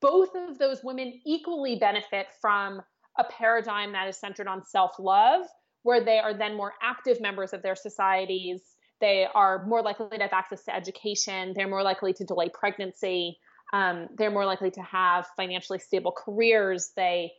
[0.00, 2.80] both of those women equally benefit from
[3.18, 5.46] a paradigm that is centered on self love,
[5.82, 8.62] where they are then more active members of their societies.
[9.00, 11.52] They are more likely to have access to education.
[11.54, 13.36] They're more likely to delay pregnancy.
[13.72, 16.92] Um, they're more likely to have financially stable careers.
[16.94, 17.32] They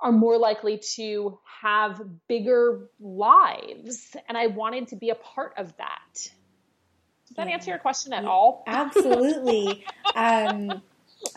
[0.00, 4.16] are more likely to have bigger lives.
[4.28, 5.98] And I wanted to be a part of that.
[6.14, 7.54] Does that yeah.
[7.54, 8.64] answer your question at yeah, all?
[8.66, 9.84] Absolutely.
[10.14, 10.82] um,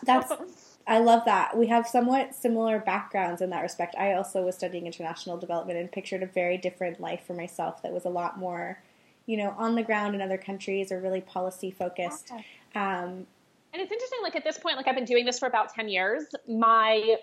[0.04, 0.32] that's
[0.86, 1.58] I love that.
[1.58, 3.96] We have somewhat similar backgrounds in that respect.
[3.98, 7.94] I also was studying international development and pictured a very different life for myself that
[7.94, 8.82] was a lot more,
[9.26, 12.32] you know, on the ground in other countries or really policy focused.
[12.32, 12.46] Okay.
[12.76, 13.28] Um,
[13.72, 15.88] and it's interesting, like at this point, like I've been doing this for about 10
[15.88, 16.26] years.
[16.48, 17.18] My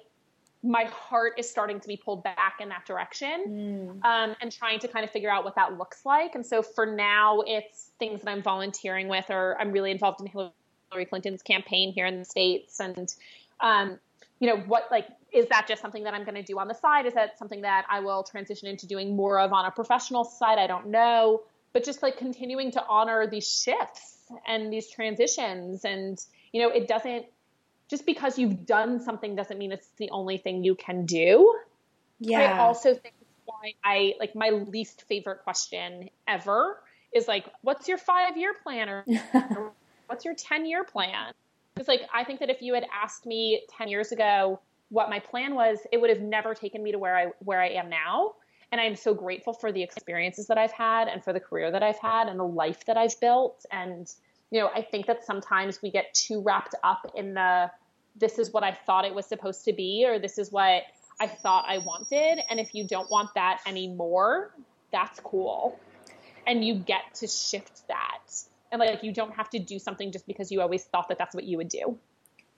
[0.63, 4.05] my heart is starting to be pulled back in that direction mm.
[4.05, 6.35] um, and trying to kind of figure out what that looks like.
[6.35, 10.27] And so for now, it's things that I'm volunteering with, or I'm really involved in
[10.27, 12.79] Hillary Clinton's campaign here in the States.
[12.79, 13.15] And,
[13.61, 13.99] um,
[14.39, 16.75] you know, what, like, is that just something that I'm going to do on the
[16.75, 17.07] side?
[17.07, 20.59] Is that something that I will transition into doing more of on a professional side?
[20.59, 21.43] I don't know.
[21.73, 25.85] But just like continuing to honor these shifts and these transitions.
[25.85, 27.27] And, you know, it doesn't,
[27.91, 31.55] just because you've done something doesn't mean it's the only thing you can do.
[32.21, 32.39] Yeah.
[32.41, 36.81] I also think why I like my least favorite question ever
[37.13, 39.05] is like, what's your five year plan or,
[40.07, 41.33] what's your 10 year plan?
[41.77, 45.19] It's like, I think that if you had asked me 10 years ago what my
[45.19, 48.35] plan was, it would have never taken me to where I, where I am now.
[48.73, 51.83] And I'm so grateful for the experiences that I've had and for the career that
[51.83, 53.65] I've had and the life that I've built.
[53.73, 54.09] And,
[54.53, 57.71] you know, I think that sometimes we get too wrapped up in the
[58.17, 60.83] this is what I thought it was supposed to be, or this is what
[61.21, 62.43] I thought I wanted.
[62.51, 64.51] And if you don't want that anymore,
[64.93, 65.79] that's cool.
[66.47, 68.19] And you get to shift that.
[68.73, 71.35] And like, you don't have to do something just because you always thought that that's
[71.35, 71.99] what you would do.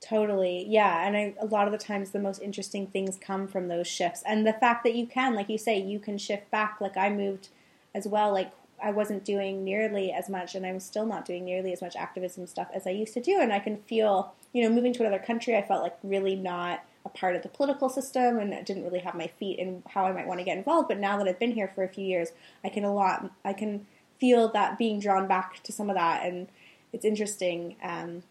[0.00, 0.66] Totally.
[0.68, 1.06] Yeah.
[1.06, 4.22] And I, a lot of the times, the most interesting things come from those shifts.
[4.26, 6.78] And the fact that you can, like you say, you can shift back.
[6.80, 7.48] Like I moved
[7.94, 8.50] as well, like
[8.82, 12.46] I wasn't doing nearly as much, and I'm still not doing nearly as much activism
[12.46, 13.38] stuff as I used to do.
[13.40, 16.84] And I can feel, you know, moving to another country, I felt like really not
[17.04, 20.12] a part of the political system and didn't really have my feet in how I
[20.12, 20.88] might want to get involved.
[20.88, 22.30] But now that I've been here for a few years,
[22.64, 23.86] I can a lot, I can
[24.18, 26.48] feel that being drawn back to some of that, and
[26.92, 27.76] it's interesting.
[27.82, 28.22] Um,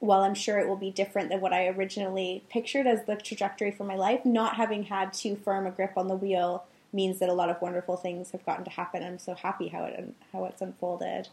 [0.00, 3.72] while I'm sure it will be different than what I originally pictured as the trajectory
[3.72, 7.28] for my life, not having had too firm a grip on the wheel means that
[7.28, 9.02] a lot of wonderful things have gotten to happen.
[9.02, 11.28] I'm so happy how it how it's unfolded.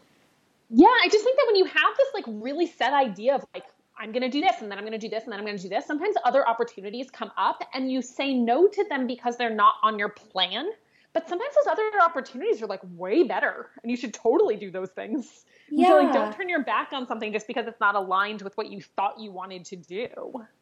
[0.69, 3.65] Yeah, I just think that when you have this like really set idea of like
[3.97, 5.45] I'm going to do this and then I'm going to do this and then I'm
[5.45, 9.07] going to do this, sometimes other opportunities come up and you say no to them
[9.07, 10.69] because they're not on your plan.
[11.13, 14.89] But sometimes those other opportunities are like way better and you should totally do those
[14.89, 15.45] things.
[15.69, 15.87] Yeah.
[15.87, 18.69] So like don't turn your back on something just because it's not aligned with what
[18.69, 20.09] you thought you wanted to do.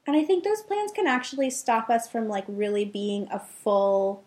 [0.06, 4.24] And I think those plans can actually stop us from like really being a full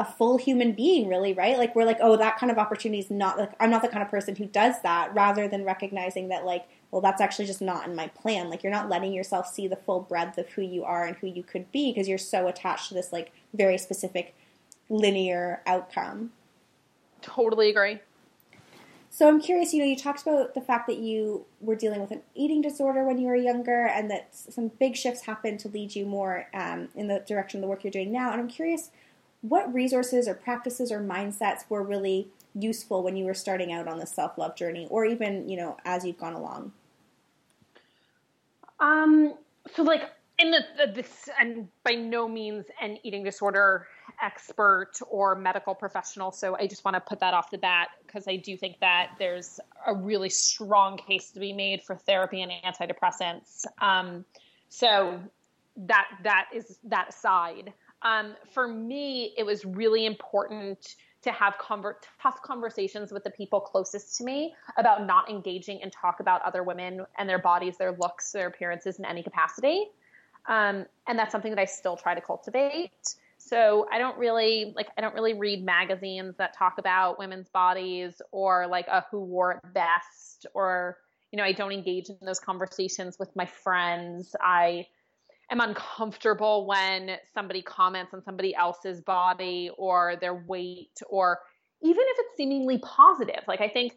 [0.00, 1.58] a full human being really right?
[1.58, 4.02] Like we're like oh that kind of opportunity is not like i'm not the kind
[4.02, 7.86] of person who does that rather than recognizing that like well that's actually just not
[7.86, 8.48] in my plan.
[8.48, 11.26] Like you're not letting yourself see the full breadth of who you are and who
[11.26, 14.34] you could be because you're so attached to this like very specific
[14.88, 16.32] linear outcome.
[17.20, 18.00] Totally agree.
[19.10, 22.10] So i'm curious you know you talked about the fact that you were dealing with
[22.10, 25.94] an eating disorder when you were younger and that some big shifts happened to lead
[25.94, 28.90] you more um, in the direction of the work you're doing now and i'm curious
[29.42, 33.98] what resources or practices or mindsets were really useful when you were starting out on
[33.98, 36.72] the self love journey, or even you know as you've gone along?
[38.78, 39.34] Um.
[39.74, 43.86] So like in the, the this and by no means an eating disorder
[44.22, 48.26] expert or medical professional so i just want to put that off the bat because
[48.26, 52.50] i do think that there's a really strong case to be made for therapy and
[52.64, 54.24] antidepressants um,
[54.68, 55.20] so
[55.76, 61.96] that that is that aside um, for me, it was really important to have conver-
[62.20, 66.62] tough conversations with the people closest to me about not engaging and talk about other
[66.62, 69.86] women and their bodies, their looks, their appearances in any capacity.
[70.48, 73.16] Um, and that's something that I still try to cultivate.
[73.36, 78.20] So I don't really like I don't really read magazines that talk about women's bodies
[78.32, 80.98] or like a who wore it best or
[81.32, 84.34] you know, I don't engage in those conversations with my friends.
[84.40, 84.86] I
[85.50, 91.38] am uncomfortable when somebody comments on somebody else's body or their weight or
[91.82, 93.42] even if it's seemingly positive.
[93.48, 93.94] Like I think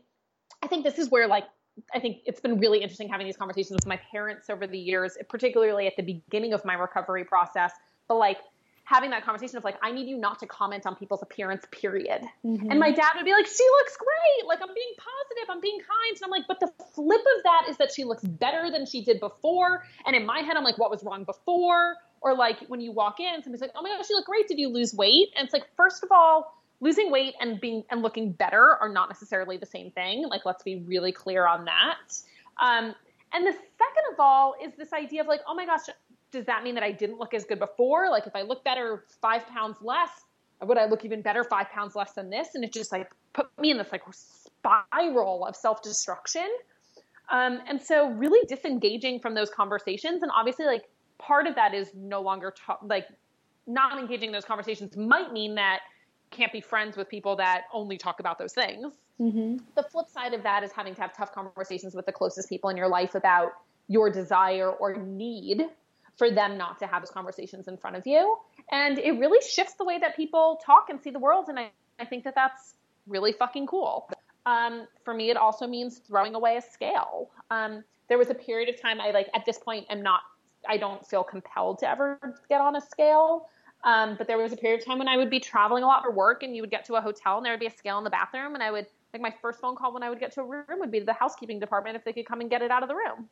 [0.63, 1.45] I think this is where like
[1.93, 5.17] I think it's been really interesting having these conversations with my parents over the years,
[5.29, 7.73] particularly at the beginning of my recovery process.
[8.07, 8.37] But like
[8.85, 12.21] having that conversation of like, I need you not to comment on people's appearance, period.
[12.45, 12.69] Mm-hmm.
[12.69, 14.47] And my dad would be like, she looks great.
[14.47, 16.15] Like, I'm being positive, I'm being kind.
[16.15, 19.03] And I'm like, but the flip of that is that she looks better than she
[19.03, 19.85] did before.
[20.05, 21.95] And in my head, I'm like, what was wrong before?
[22.21, 24.47] Or like when you walk in, somebody's like, oh my gosh, you look great.
[24.47, 25.29] Did you lose weight?
[25.37, 29.09] And it's like, first of all, losing weight and being and looking better are not
[29.09, 30.27] necessarily the same thing.
[30.27, 32.13] Like, let's be really clear on that.
[32.61, 32.93] Um,
[33.33, 35.87] and the second of all is this idea of like, oh my gosh,
[36.33, 38.09] does that mean that I didn't look as good before?
[38.09, 40.09] Like if I look better five pounds less,
[40.61, 42.49] would I look even better five pounds less than this?
[42.55, 46.47] And it just like put me in this like spiral of self destruction.
[47.29, 50.23] Um, and so really disengaging from those conversations.
[50.23, 53.07] And obviously like part of that is no longer ta- like
[53.65, 55.79] not engaging those conversations might mean that
[56.31, 58.93] can't be friends with people that only talk about those things.
[59.21, 59.57] Mm-hmm.
[59.75, 62.69] The flip side of that is having to have tough conversations with the closest people
[62.71, 63.51] in your life about
[63.87, 65.67] your desire or need
[66.17, 68.37] for them not to have those conversations in front of you.
[68.71, 71.45] And it really shifts the way that people talk and see the world.
[71.49, 72.75] And I, I think that that's
[73.07, 74.09] really fucking cool.
[74.45, 77.29] Um, for me, it also means throwing away a scale.
[77.49, 80.21] Um, there was a period of time I like at this point am not
[80.67, 83.49] I don't feel compelled to ever get on a scale.
[83.83, 86.03] Um, but there was a period of time when I would be traveling a lot
[86.03, 87.97] for work and you would get to a hotel and there would be a scale
[87.97, 90.31] in the bathroom and I would like my first phone call when I would get
[90.33, 92.61] to a room would be to the housekeeping department if they could come and get
[92.61, 93.27] it out of the room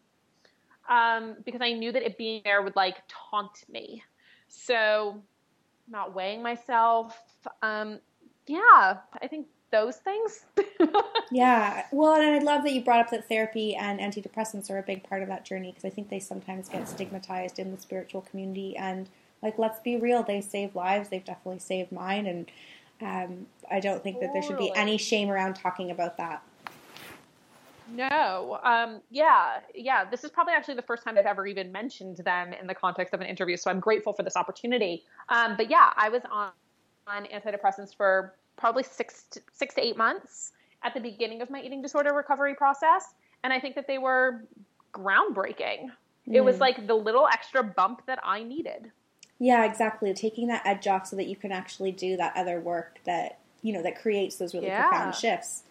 [0.90, 4.04] um, because I knew that it being there would like taunt me.
[4.48, 5.22] So,
[5.90, 7.18] not weighing myself.
[7.62, 8.00] Um,
[8.48, 10.46] yeah, I think those things.
[11.32, 11.86] yeah.
[11.92, 15.04] Well, and I love that you brought up that therapy and antidepressants are a big
[15.04, 18.76] part of that journey because I think they sometimes get stigmatized in the spiritual community.
[18.76, 19.10] And,
[19.42, 21.10] like, let's be real, they save lives.
[21.10, 22.26] They've definitely saved mine.
[22.28, 22.52] And
[23.02, 26.44] um, I don't think that there should be any shame around talking about that.
[27.92, 28.60] No.
[28.64, 29.60] Um, yeah.
[29.76, 30.10] Yeah.
[30.10, 33.14] This is probably actually the first time I've ever even mentioned them in the context
[33.14, 33.58] of an interview.
[33.58, 35.04] So I'm grateful for this opportunity.
[35.30, 36.52] Um, but yeah, I was on,
[37.08, 40.52] on antidepressants for probably six to, six to eight months
[40.84, 43.14] at the beginning of my eating disorder recovery process.
[43.44, 44.44] And I think that they were
[44.94, 45.90] groundbreaking.
[46.28, 46.36] Mm.
[46.36, 46.62] It was mm.
[46.62, 48.92] like the little extra bump that I needed.
[49.40, 50.14] Yeah, exactly.
[50.14, 53.74] Taking that edge off so that you can actually do that other work that, you
[53.74, 54.88] know, that creates those really yeah.
[54.88, 55.64] profound shifts.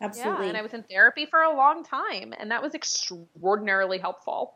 [0.00, 0.44] Absolutely.
[0.44, 4.54] Yeah, and I was in therapy for a long time, and that was extraordinarily helpful.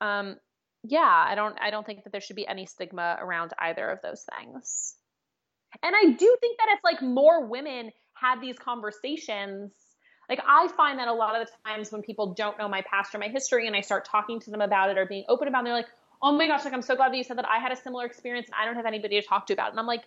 [0.00, 0.36] Um,
[0.82, 4.00] yeah, I don't I don't think that there should be any stigma around either of
[4.02, 4.94] those things.
[5.82, 9.72] And I do think that it's like more women had these conversations.
[10.28, 13.14] Like I find that a lot of the times when people don't know my past
[13.14, 15.62] or my history and I start talking to them about it or being open about
[15.62, 15.90] it, they're like,
[16.22, 18.06] "Oh my gosh, like I'm so glad that you said that I had a similar
[18.06, 19.70] experience and I don't have anybody to talk to about." It.
[19.72, 20.04] And I'm like,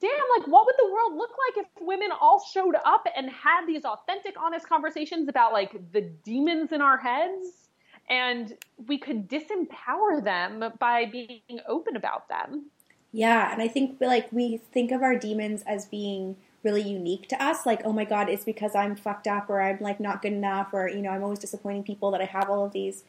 [0.00, 3.66] damn, like what would the world look like if women all showed up and had
[3.66, 7.68] these authentic, honest conversations about like the demons in our heads?
[8.10, 8.56] And
[8.86, 12.70] we could disempower them by being open about them?
[13.12, 17.42] Yeah, and I think like we think of our demons as being really unique to
[17.42, 17.66] us.
[17.66, 20.70] Like oh my god it's because i'm fucked up or i'm like not good enough
[20.72, 23.04] or you know i'm always disappointing people that i have all of these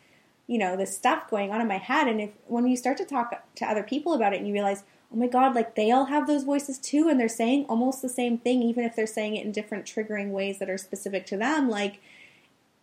[0.50, 2.08] you know this stuff going on in my head.
[2.08, 4.84] And if when you start to talk to other people about it and you realize
[5.12, 8.10] oh my god, like they all have those voices too, and they're saying almost the
[8.10, 11.38] same thing, even if they're saying it in different triggering ways that are specific to
[11.38, 11.70] them.
[11.70, 12.00] Like,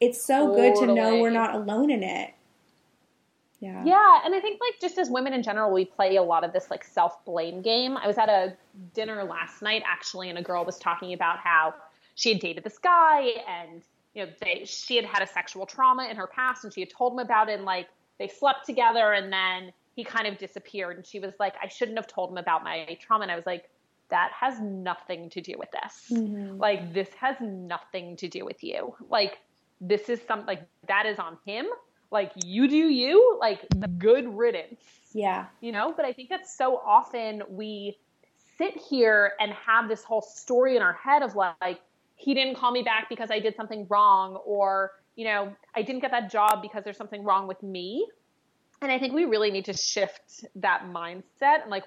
[0.00, 0.70] it's so totally.
[0.70, 2.34] good to know we're not alone in it.
[3.60, 3.82] Yeah.
[3.84, 4.20] Yeah.
[4.24, 6.70] And I think, like, just as women in general, we play a lot of this,
[6.70, 7.96] like, self blame game.
[7.96, 8.54] I was at a
[8.94, 11.74] dinner last night, actually, and a girl was talking about how
[12.14, 13.82] she had dated this guy and,
[14.14, 16.90] you know, they, she had had a sexual trauma in her past and she had
[16.90, 20.96] told him about it and, like, they slept together and then he kind of disappeared.
[20.96, 23.22] And she was like, I shouldn't have told him about my trauma.
[23.22, 23.68] And I was like,
[24.11, 26.16] that has nothing to do with this.
[26.16, 26.59] Mm-hmm.
[26.59, 28.94] Like, this has nothing to do with you.
[29.09, 29.38] Like,
[29.80, 31.66] this is some, like, that is on him.
[32.12, 33.66] Like, you do you, like,
[33.98, 34.81] good riddance.
[35.12, 35.46] Yeah.
[35.60, 37.98] You know, but I think that so often we
[38.58, 41.81] sit here and have this whole story in our head of like,
[42.14, 46.00] he didn't call me back because I did something wrong, or, you know, I didn't
[46.00, 48.06] get that job because there's something wrong with me
[48.87, 51.82] and I think we really need to shift that mindset and like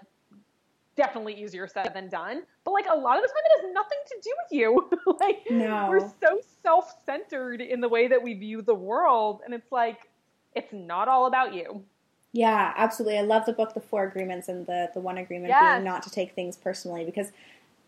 [0.97, 2.43] definitely easier said than done.
[2.65, 5.15] But like a lot of the time it has nothing to do with you.
[5.21, 5.87] like no.
[5.89, 10.09] we're so self-centered in the way that we view the world and it's like
[10.55, 11.85] it's not all about you.
[12.33, 13.17] Yeah, absolutely.
[13.17, 15.75] I love the book The Four Agreements and the the one agreement yes.
[15.75, 17.31] being not to take things personally because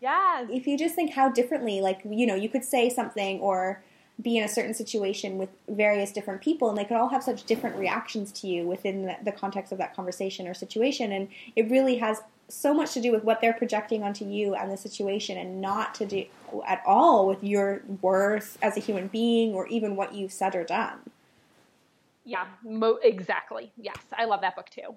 [0.00, 0.48] Yes.
[0.50, 3.84] If you just think how differently like you know, you could say something or
[4.20, 7.44] be in a certain situation with various different people and they could all have such
[7.44, 11.70] different reactions to you within the, the context of that conversation or situation and it
[11.70, 15.38] really has so much to do with what they're projecting onto you and the situation
[15.38, 16.24] and not to do
[16.66, 20.62] at all with your worth as a human being or even what you've said or
[20.62, 20.98] done.
[22.24, 23.72] Yeah, mo- exactly.
[23.76, 24.96] Yes, I love that book too.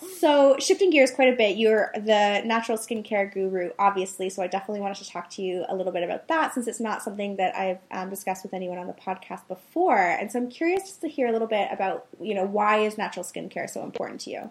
[0.20, 4.30] so, shifting gears quite a bit, you're the natural skincare guru, obviously.
[4.30, 6.78] So, I definitely wanted to talk to you a little bit about that since it's
[6.78, 9.98] not something that I've um, discussed with anyone on the podcast before.
[9.98, 12.96] And so, I'm curious just to hear a little bit about, you know, why is
[12.96, 14.50] natural skincare so important to you?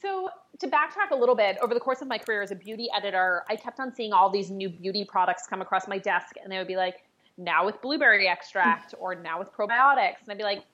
[0.00, 0.30] So,
[0.60, 3.44] to backtrack a little bit, over the course of my career as a beauty editor,
[3.50, 6.56] I kept on seeing all these new beauty products come across my desk, and they
[6.56, 7.04] would be like,
[7.38, 10.20] now with blueberry extract or now with probiotics.
[10.22, 10.64] And I'd be like,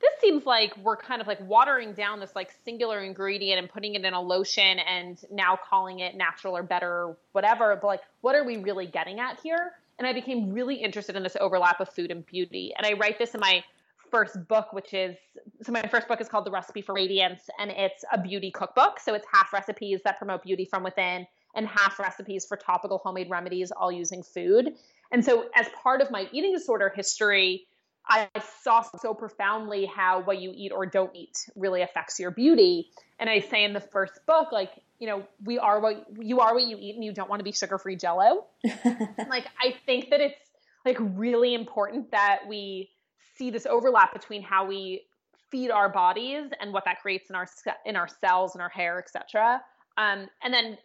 [0.00, 3.94] this seems like we're kind of like watering down this like singular ingredient and putting
[3.94, 7.76] it in a lotion and now calling it natural or better or whatever.
[7.80, 9.72] But like, what are we really getting at here?
[9.98, 12.74] And I became really interested in this overlap of food and beauty.
[12.76, 13.64] And I write this in my
[14.10, 15.16] first book, which is
[15.62, 19.00] so my first book is called The Recipe for Radiance, and it's a beauty cookbook.
[19.00, 23.30] So it's half recipes that promote beauty from within and half recipes for topical homemade
[23.30, 24.74] remedies, all using food.
[25.12, 27.66] And so, as part of my eating disorder history,
[28.08, 28.28] I
[28.62, 32.90] saw so profoundly how what you eat or don't eat really affects your beauty.
[33.18, 36.54] And I say in the first book, like, you know, we are what you are
[36.54, 38.46] what you eat, and you don't want to be sugar free jello.
[38.84, 40.38] like, I think that it's
[40.84, 42.90] like really important that we
[43.36, 45.02] see this overlap between how we
[45.50, 47.48] feed our bodies and what that creates in our
[47.84, 49.60] in our cells and our hair, etc.
[49.96, 50.78] Um, and then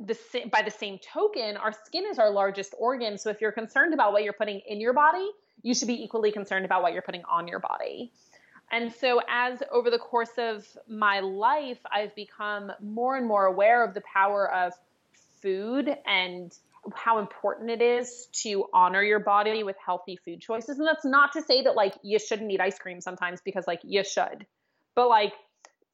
[0.00, 0.16] the
[0.52, 3.18] by the same token, our skin is our largest organ.
[3.18, 5.28] So if you're concerned about what you're putting in your body,
[5.62, 8.12] you should be equally concerned about what you're putting on your body.
[8.70, 13.82] And so, as over the course of my life, I've become more and more aware
[13.82, 14.74] of the power of
[15.40, 16.52] food and
[16.94, 20.78] how important it is to honor your body with healthy food choices.
[20.78, 23.80] And that's not to say that like you shouldn't eat ice cream sometimes because like
[23.84, 24.46] you should,
[24.94, 25.32] but like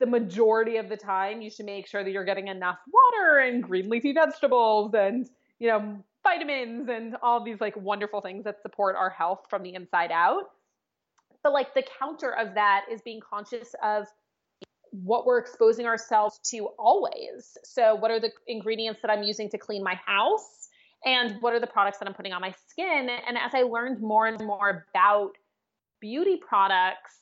[0.01, 3.63] the majority of the time you should make sure that you're getting enough water and
[3.63, 5.29] green leafy vegetables and
[5.59, 9.75] you know vitamins and all these like wonderful things that support our health from the
[9.75, 10.45] inside out.
[11.43, 14.07] But like the counter of that is being conscious of
[14.91, 17.59] what we're exposing ourselves to always.
[17.65, 20.69] So what are the ingredients that i'm using to clean my house?
[21.05, 23.11] And what are the products that i'm putting on my skin?
[23.27, 25.33] And as i learned more and more about
[26.01, 27.19] beauty products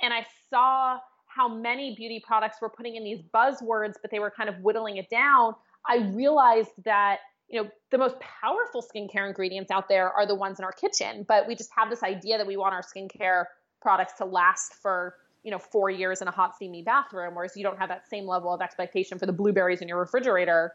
[0.00, 0.98] and i saw
[1.36, 4.96] how many beauty products were putting in these buzzwords, but they were kind of whittling
[4.96, 5.54] it down,
[5.86, 7.18] I realized that
[7.48, 11.24] you know the most powerful skincare ingredients out there are the ones in our kitchen.
[11.28, 13.44] But we just have this idea that we want our skincare
[13.80, 17.62] products to last for you know four years in a hot steamy bathroom whereas you
[17.62, 20.74] don't have that same level of expectation for the blueberries in your refrigerator.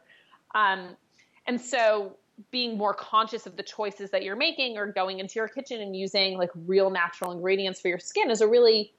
[0.55, 0.95] Um,
[1.47, 2.15] and so
[2.51, 5.95] being more conscious of the choices that you're making or going into your kitchen and
[5.95, 8.93] using like real natural ingredients for your skin is a really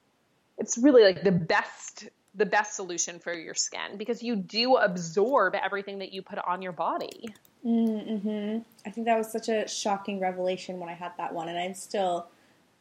[0.58, 5.54] it's really like the best the best solution for your skin because you do absorb
[5.54, 7.28] everything that you put on your body.
[7.64, 8.60] Mm-hmm.
[8.86, 11.74] I think that was such a shocking revelation when I had that one, and I'm
[11.74, 12.28] still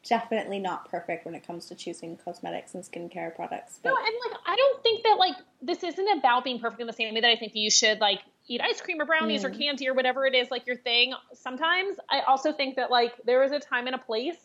[0.03, 3.79] definitely not perfect when it comes to choosing cosmetics and skincare products.
[3.83, 3.89] But...
[3.89, 6.93] No, and like I don't think that like this isn't about being perfect in the
[6.93, 9.45] same way that I think you should like eat ice cream or brownies mm.
[9.45, 11.13] or candy or whatever it is like your thing.
[11.33, 14.37] Sometimes I also think that like there is a time and a place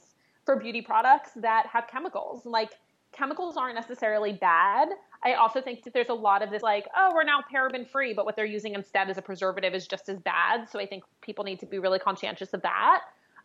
[0.45, 2.45] for beauty products that have chemicals.
[2.45, 2.73] Like
[3.17, 4.89] chemicals aren't necessarily bad.
[5.25, 8.13] I also think that there's a lot of this like, oh, we're now paraben free,
[8.15, 10.69] but what they're using instead as a preservative is just as bad.
[10.69, 13.01] So I think people need to be really conscientious of that.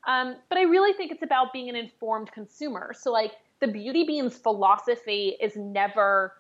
[0.08, 2.94] Um, but I really think it's about being an informed consumer.
[2.98, 6.34] So like the beauty bean's philosophy is never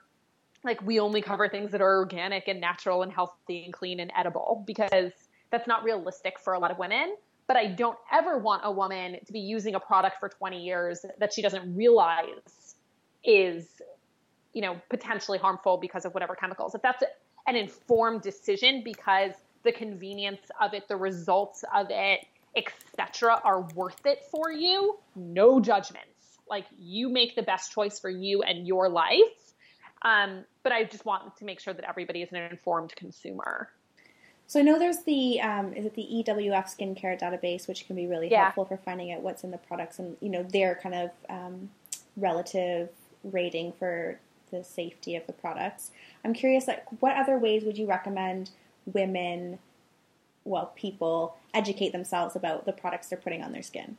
[0.63, 4.11] like we only cover things that are organic and natural and healthy and clean and
[4.15, 5.11] edible because
[5.49, 7.15] that's not realistic for a lot of women.
[7.47, 11.03] But I don't ever want a woman to be using a product for 20 years
[11.19, 12.61] that she doesn't realize
[13.24, 13.82] is
[14.53, 16.76] you know potentially harmful because of whatever chemicals.
[16.76, 17.03] If that's
[17.47, 19.32] an informed decision because
[19.63, 25.59] the convenience of it the results of it etc are worth it for you no
[25.59, 26.07] judgments.
[26.49, 29.53] Like you make the best choice for you and your life.
[30.03, 33.69] Um, but i just want to make sure that everybody is an informed consumer.
[34.47, 38.05] So I know there's the um, is it the EWG skincare database, which can be
[38.05, 38.43] really yeah.
[38.43, 41.69] helpful for finding out what's in the products and you know their kind of um,
[42.17, 42.89] relative
[43.24, 44.19] rating for
[44.51, 45.91] the safety of the products.
[46.26, 48.51] I'm curious, like, what other ways would you recommend
[48.86, 49.59] women,
[50.43, 53.97] well, people, educate themselves about the products they're putting on their skin?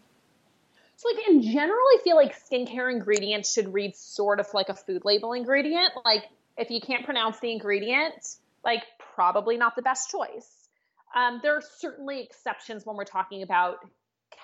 [0.96, 4.74] So, like, in general, I feel like skincare ingredients should read sort of like a
[4.74, 5.92] food label ingredient.
[6.04, 6.24] Like,
[6.56, 8.82] if you can't pronounce the ingredient, like,
[9.14, 10.68] probably not the best choice.
[11.14, 13.78] Um, there are certainly exceptions when we're talking about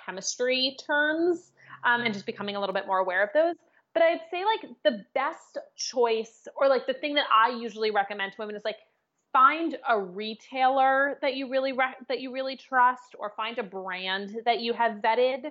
[0.04, 1.52] chemistry terms
[1.84, 3.54] um, and just becoming a little bit more aware of those.
[3.94, 8.32] But I'd say like the best choice or like the thing that I usually recommend
[8.32, 8.76] to women is like
[9.32, 14.36] find a retailer that you really re- that you really trust or find a brand
[14.44, 15.46] that you have vetted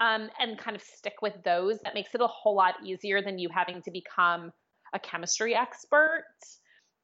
[0.00, 1.78] um, and kind of stick with those.
[1.80, 4.52] That makes it a whole lot easier than you having to become
[4.92, 6.24] a chemistry expert.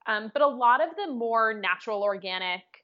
[0.07, 2.76] Um, but a lot of the more natural organic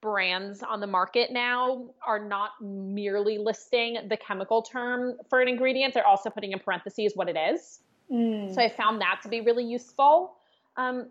[0.00, 5.94] brands on the market now are not merely listing the chemical term for an ingredient,
[5.94, 7.80] they're also putting in parentheses what it is.
[8.10, 8.54] Mm.
[8.54, 10.34] So I found that to be really useful.
[10.76, 11.10] Um,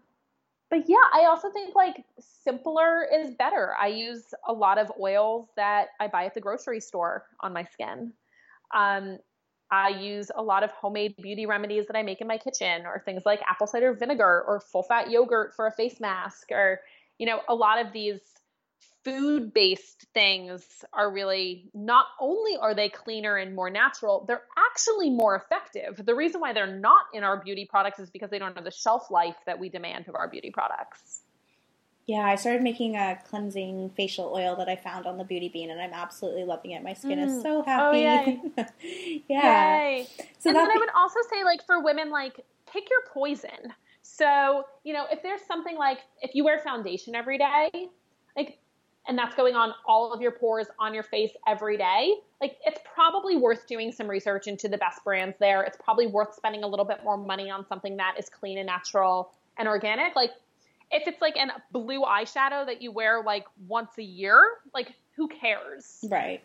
[0.69, 3.73] but yeah, I also think like simpler is better.
[3.79, 7.63] I use a lot of oils that I buy at the grocery store on my
[7.63, 8.11] skin.
[8.75, 9.19] Um,
[9.69, 13.01] I use a lot of homemade beauty remedies that I make in my kitchen, or
[13.03, 16.79] things like apple cider vinegar or full fat yogurt for a face mask, or,
[17.17, 18.19] you know, a lot of these
[19.07, 25.09] food based things are really not only are they cleaner and more natural, they're actually
[25.09, 26.05] more effective.
[26.05, 28.71] The reason why they're not in our beauty products is because they don't have the
[28.71, 31.21] shelf life that we demand of our beauty products.
[32.05, 35.71] Yeah, I started making a cleansing facial oil that I found on the Beauty Bean,
[35.71, 36.81] and I'm absolutely loving it.
[36.81, 37.27] My skin mm.
[37.27, 37.97] is so happy.
[37.97, 38.41] Oh, yay.
[39.27, 39.79] yeah.
[39.79, 40.07] Yay.
[40.39, 43.73] So and then I would also say, like, for women, like, pick your poison.
[44.03, 47.89] So, you know, if there's something like if you wear foundation every day,
[48.37, 48.57] like
[49.07, 52.79] and that's going on all of your pores on your face every day, like it's
[52.93, 55.63] probably worth doing some research into the best brands there.
[55.63, 58.67] It's probably worth spending a little bit more money on something that is clean and
[58.67, 60.15] natural and organic.
[60.15, 60.31] Like
[60.91, 64.41] if it's like a blue eyeshadow that you wear like once a year,
[64.73, 66.05] like who cares?
[66.09, 66.41] Right.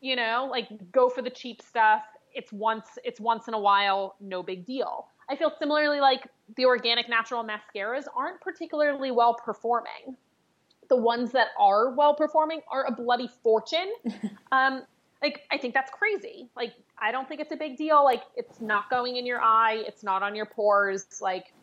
[0.00, 2.02] You know, like go for the cheap stuff.
[2.32, 5.08] It's once it's once in a while, no big deal.
[5.28, 6.26] I feel similarly like
[6.56, 10.16] the organic natural mascaras aren't particularly well performing
[10.90, 13.90] the ones that are well performing are a bloody fortune.
[14.52, 14.82] um,
[15.22, 16.50] like I think that's crazy.
[16.56, 18.04] Like I don't think it's a big deal.
[18.04, 19.82] Like it's not going in your eye.
[19.86, 21.20] It's not on your pores.
[21.22, 21.54] Like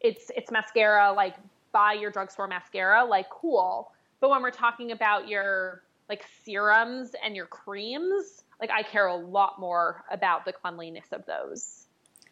[0.00, 1.12] it's it's mascara.
[1.12, 1.34] Like
[1.72, 3.04] buy your drugstore mascara.
[3.04, 3.92] Like cool.
[4.20, 9.16] But when we're talking about your like serums and your creams, like I care a
[9.16, 11.86] lot more about the cleanliness of those.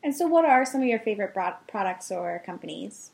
[0.05, 3.11] And so, what are some of your favorite products or companies?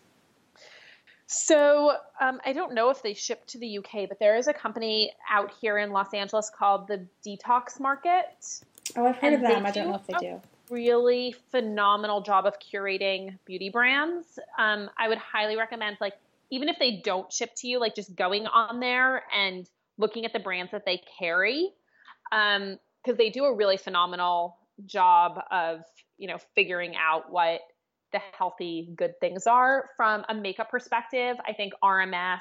[1.26, 4.52] So um, I don't know if they ship to the UK, but there is a
[4.52, 8.62] company out here in Los Angeles called the Detox Market.
[8.96, 9.64] Oh, I've heard of them.
[9.64, 10.40] I don't know if they do.
[10.70, 14.38] Really phenomenal job of curating beauty brands.
[14.58, 16.14] Um, I would highly recommend, like,
[16.50, 19.68] even if they don't ship to you, like just going on there and
[19.98, 21.70] looking at the brands that they carry,
[22.30, 22.68] because
[23.10, 24.56] um, they do a really phenomenal
[24.86, 25.80] job of
[26.18, 27.60] you know figuring out what
[28.14, 29.90] the healthy, good things are.
[29.96, 32.38] From a makeup perspective, I think RMS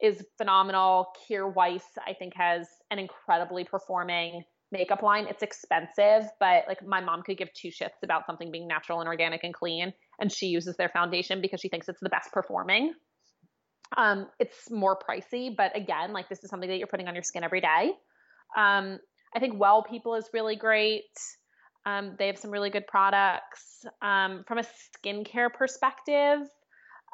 [0.00, 1.08] is phenomenal.
[1.28, 5.26] Kjaer Weis, I think, has an incredibly performing makeup line.
[5.28, 9.08] It's expensive, but like my mom could give two shits about something being natural and
[9.08, 12.94] organic and clean, and she uses their foundation because she thinks it's the best performing.
[13.96, 17.22] Um, it's more pricey, but again, like this is something that you're putting on your
[17.24, 17.92] skin every day.
[18.56, 18.98] Um,
[19.34, 21.04] I think Well People is really great.
[21.86, 23.86] Um, they have some really good products.
[24.02, 26.40] Um, from a skincare perspective,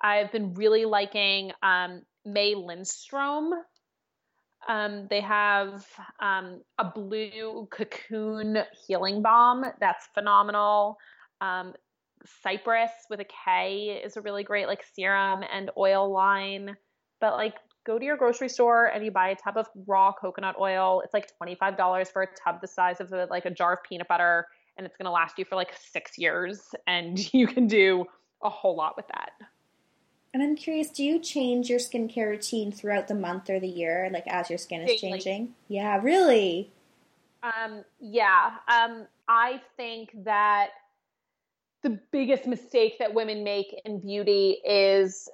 [0.03, 3.53] I've been really liking um, May Lindstrom.
[4.66, 5.85] Um, they have
[6.20, 10.97] um, a blue cocoon healing balm that's phenomenal.
[11.41, 11.75] Um,
[12.43, 16.77] Cypress with a K is a really great like serum and oil line.
[17.20, 20.55] But like go to your grocery store and you buy a tub of raw coconut
[20.59, 21.03] oil.
[21.05, 24.09] It's like $25 for a tub the size of a, like a jar of peanut
[24.09, 24.47] butter
[24.77, 28.05] and it's going to last you for like six years and you can do
[28.43, 29.31] a whole lot with that.
[30.35, 34.09] And I'm curious, do you change your skincare routine throughout the month or the year,
[34.12, 35.55] like as your skin is changing?
[35.68, 36.73] Yeah, really.
[37.43, 38.53] Um, yeah.
[38.66, 40.70] Um, I think that
[41.83, 45.29] the biggest mistake that women make in beauty is,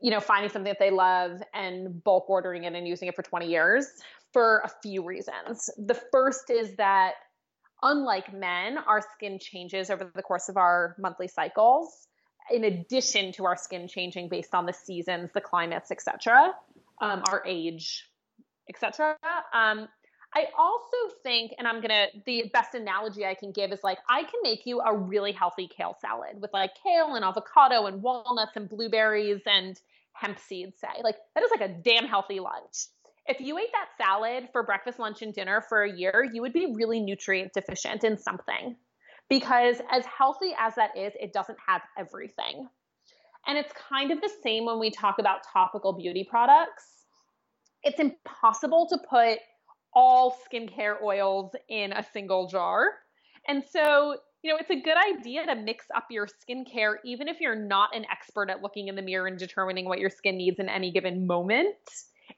[0.00, 3.22] you know, finding something that they love and bulk ordering it and using it for
[3.22, 3.86] 20 years
[4.32, 5.70] for a few reasons.
[5.78, 7.14] The first is that
[7.82, 12.08] unlike men, our skin changes over the course of our monthly cycles,
[12.50, 16.54] in addition to our skin changing based on the seasons, the climates, etc.,
[17.00, 18.08] um, our age,
[18.68, 19.16] etc.
[19.52, 19.88] Um,
[20.34, 24.22] I also think, and I'm gonna, the best analogy I can give is like, I
[24.22, 28.52] can make you a really healthy kale salad with like kale and avocado and walnuts
[28.56, 29.78] and blueberries and
[30.14, 31.02] hemp seeds, say.
[31.02, 32.86] Like, that is like a damn healthy lunch
[33.26, 36.52] if you ate that salad for breakfast, lunch, and dinner for a year, you would
[36.52, 38.76] be really nutrient deficient in something.
[39.28, 42.68] Because as healthy as that is, it doesn't have everything.
[43.46, 47.04] And it's kind of the same when we talk about topical beauty products.
[47.82, 49.38] It's impossible to put
[49.94, 52.86] all skincare oils in a single jar.
[53.48, 57.40] And so, you know, it's a good idea to mix up your skincare, even if
[57.40, 60.58] you're not an expert at looking in the mirror and determining what your skin needs
[60.58, 61.76] in any given moment.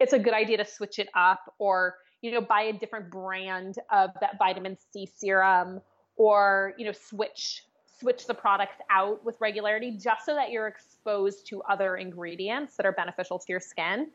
[0.01, 3.77] It's a good idea to switch it up or, you know, buy a different brand
[3.91, 5.81] of that vitamin C serum
[6.17, 7.65] or, you know, switch
[7.99, 12.85] switch the products out with regularity just so that you're exposed to other ingredients that
[12.85, 14.09] are beneficial to your skin.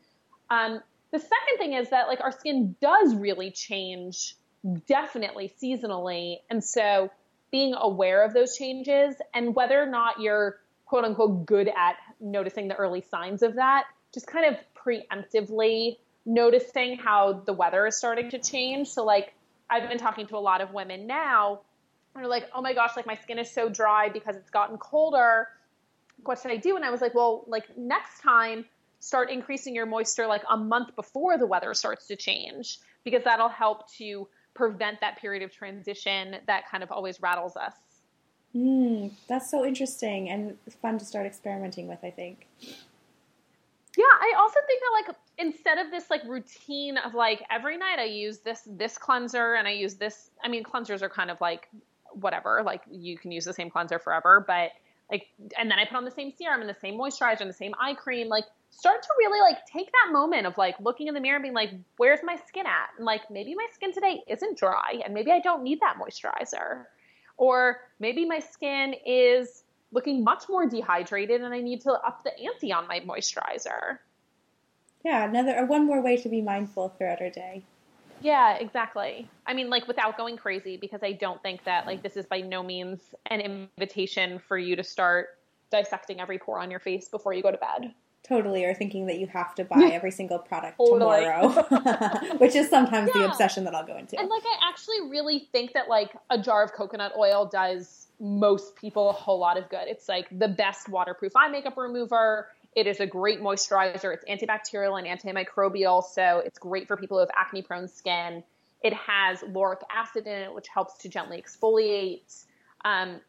[0.50, 4.36] Um, the second thing is that like our skin does really change
[4.88, 6.38] definitely seasonally.
[6.50, 7.10] And so
[7.52, 12.68] being aware of those changes and whether or not you're quote unquote good at noticing
[12.68, 18.30] the early signs of that, just kind of preemptively noticing how the weather is starting
[18.32, 18.88] to change.
[18.90, 19.34] So like
[19.70, 21.62] I've been talking to a lot of women now
[22.14, 24.78] and they're like, oh my gosh, like my skin is so dry because it's gotten
[24.78, 25.48] colder.
[26.24, 26.76] What should I do?
[26.76, 28.66] And I was like, well, like next time
[29.00, 33.50] start increasing your moisture like a month before the weather starts to change because that'll
[33.50, 37.74] help to prevent that period of transition that kind of always rattles us.
[38.56, 42.48] Mm, that's so interesting and fun to start experimenting with, I think.
[44.00, 48.00] Yeah, I also think that like instead of this like routine of like every night
[48.00, 51.42] I use this this cleanser and I use this I mean cleansers are kind of
[51.42, 51.68] like
[52.14, 54.72] whatever, like you can use the same cleanser forever, but
[55.12, 55.28] like
[55.58, 57.74] and then I put on the same serum and the same moisturizer and the same
[57.78, 61.20] eye cream, like start to really like take that moment of like looking in the
[61.20, 62.92] mirror and being like, where's my skin at?
[62.96, 66.86] And like maybe my skin today isn't dry and maybe I don't need that moisturizer.
[67.36, 72.32] Or maybe my skin is looking much more dehydrated and I need to up the
[72.40, 74.00] ante on my moisturizer.
[75.04, 77.64] Yeah, another uh, one more way to be mindful throughout our day.
[78.22, 79.30] Yeah, exactly.
[79.48, 82.42] I mean, like without going crazy, because I don't think that like this is by
[82.42, 85.38] no means an invitation for you to start
[85.72, 87.94] dissecting every pore on your face before you go to bed.
[88.24, 91.50] Totally, or thinking that you have to buy every single product tomorrow,
[92.38, 93.22] which is sometimes yeah.
[93.22, 94.20] the obsession that I'll go into.
[94.20, 98.76] And like, I actually really think that like a jar of coconut oil does most
[98.76, 99.88] people a whole lot of good.
[99.88, 102.50] It's like the best waterproof eye makeup remover.
[102.76, 104.14] It is a great moisturizer.
[104.14, 108.44] It's antibacterial and antimicrobial, so it's great for people who have acne prone skin.
[108.84, 112.46] It has lauric acid in it, which helps to gently exfoliate.
[112.86, 113.20] Um,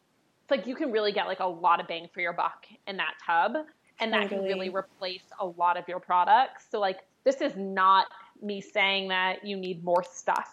[0.43, 2.97] it's like you can really get like a lot of bang for your buck in
[2.97, 3.65] that tub,
[3.99, 4.29] and totally.
[4.29, 6.65] that can really replace a lot of your products.
[6.69, 8.07] So like this is not
[8.41, 10.49] me saying that you need more stuff.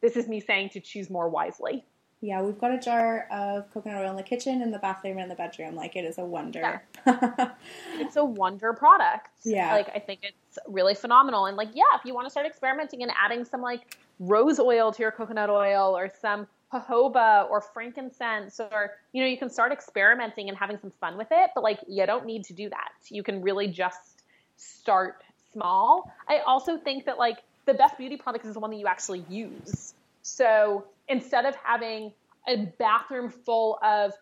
[0.00, 1.84] This is me saying to choose more wisely.
[2.22, 5.24] Yeah, we've got a jar of coconut oil in the kitchen, in the bathroom, and
[5.24, 5.74] in the bedroom.
[5.74, 6.82] Like it is a wonder.
[7.06, 7.50] Yeah.
[7.94, 9.28] it's a wonder product.
[9.44, 9.72] Yeah.
[9.74, 11.46] Like I think it's really phenomenal.
[11.46, 14.92] And like, yeah, if you want to start experimenting and adding some like rose oil
[14.92, 19.70] to your coconut oil or some jojoba or frankincense or you know, you can start
[19.70, 22.92] experimenting and having some fun with it, but like you don't need to do that.
[23.08, 24.22] You can really just
[24.56, 26.10] start small.
[26.28, 29.24] I also think that like the best beauty product is the one that you actually
[29.28, 29.94] use.
[30.22, 32.12] So instead of having
[32.48, 34.12] a bathroom full of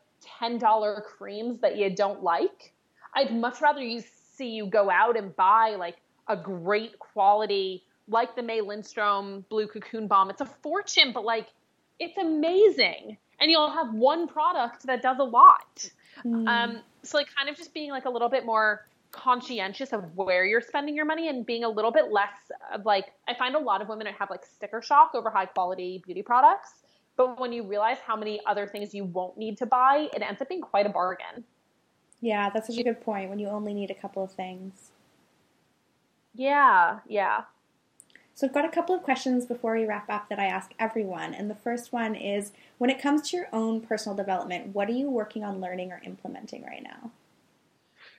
[0.41, 2.72] $10 creams that you don't like,
[3.14, 4.03] I'd much rather you
[4.37, 5.97] see you go out and buy like
[6.28, 10.30] a great quality, like the May Lindstrom Blue Cocoon Balm.
[10.30, 11.49] It's a fortune, but like
[11.99, 13.18] it's amazing.
[13.41, 15.91] And you'll have one product that does a lot.
[16.24, 16.49] Mm.
[16.49, 20.44] Um, so like kind of just being like a little bit more conscientious of where
[20.44, 22.34] you're spending your money and being a little bit less
[22.72, 26.02] of like I find a lot of women have like sticker shock over high quality
[26.04, 26.74] beauty products.
[27.16, 30.42] But when you realize how many other things you won't need to buy, it ends
[30.42, 31.44] up being quite a bargain.
[32.20, 34.90] Yeah, that's such a good point when you only need a couple of things.
[36.34, 37.42] Yeah, yeah.
[38.34, 41.34] So I've got a couple of questions before we wrap up that I ask everyone.
[41.34, 44.92] And the first one is when it comes to your own personal development, what are
[44.92, 47.12] you working on learning or implementing right now?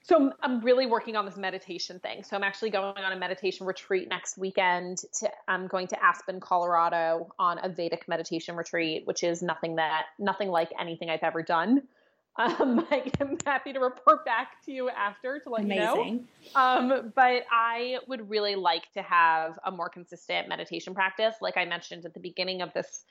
[0.08, 2.24] So I'm really working on this meditation thing.
[2.24, 5.00] So I'm actually going on a meditation retreat next weekend.
[5.20, 10.04] To, I'm going to Aspen, Colorado, on a Vedic meditation retreat, which is nothing that
[10.20, 11.84] nothing like anything I've ever done.
[12.38, 16.28] Um, I'm happy to report back to you after to let Amazing.
[16.44, 16.62] you know.
[16.62, 21.36] Um, but I would really like to have a more consistent meditation practice.
[21.40, 23.06] Like I mentioned at the beginning of this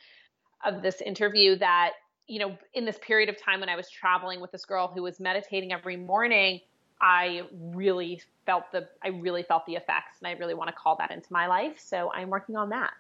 [0.63, 1.93] of this interview, that
[2.27, 5.03] you know, in this period of time when I was traveling with this girl who
[5.03, 6.61] was meditating every morning
[7.01, 10.97] I really felt the I really felt the effects and I really want to call
[10.97, 11.79] that into my life.
[11.79, 12.93] So I'm working on that.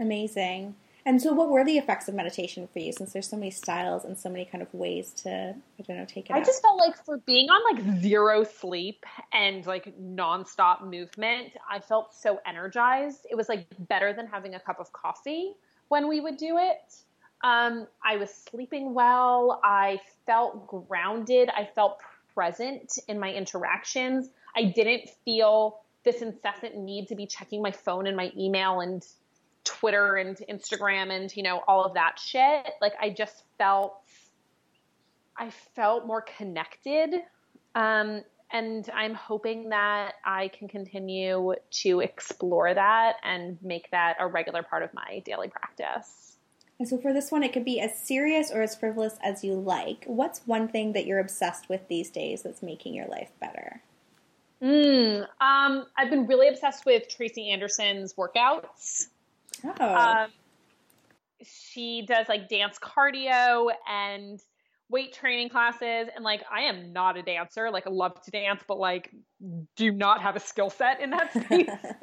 [0.00, 0.74] Amazing.
[1.04, 4.04] And so what were the effects of meditation for you since there's so many styles
[4.04, 6.78] and so many kind of ways to I don't know take it I just felt
[6.78, 13.26] like for being on like zero sleep and like nonstop movement, I felt so energized.
[13.30, 15.54] It was like better than having a cup of coffee
[15.88, 16.94] when we would do it.
[17.42, 19.60] Um, I was sleeping well.
[19.64, 21.48] I felt grounded.
[21.56, 22.00] I felt
[22.38, 24.28] present in my interactions.
[24.56, 29.04] I didn't feel this incessant need to be checking my phone and my email and
[29.64, 32.64] Twitter and Instagram and you know all of that shit.
[32.80, 33.96] Like I just felt
[35.36, 37.10] I felt more connected.
[37.74, 38.22] Um,
[38.52, 44.62] and I'm hoping that I can continue to explore that and make that a regular
[44.62, 46.27] part of my daily practice.
[46.78, 49.54] And so for this one, it could be as serious or as frivolous as you
[49.54, 50.04] like.
[50.06, 53.82] What's one thing that you're obsessed with these days that's making your life better?
[54.62, 59.08] Mm, um, I've been really obsessed with Tracy Anderson's workouts.
[59.64, 59.94] Oh.
[59.94, 60.30] Um,
[61.42, 64.40] she does like dance cardio and
[64.90, 67.70] weight training classes and like I am not a dancer.
[67.70, 69.12] Like I love to dance, but like
[69.76, 71.68] do not have a skill set in that space.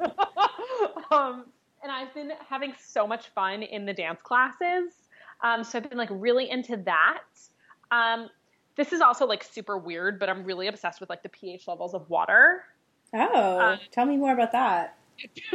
[1.10, 1.46] um,
[1.86, 4.92] and I've been having so much fun in the dance classes.
[5.40, 7.22] Um, so I've been like really into that.
[7.92, 8.28] Um,
[8.74, 11.94] this is also like super weird, but I'm really obsessed with like the pH levels
[11.94, 12.64] of water.
[13.14, 14.98] Oh, um, tell me more about that.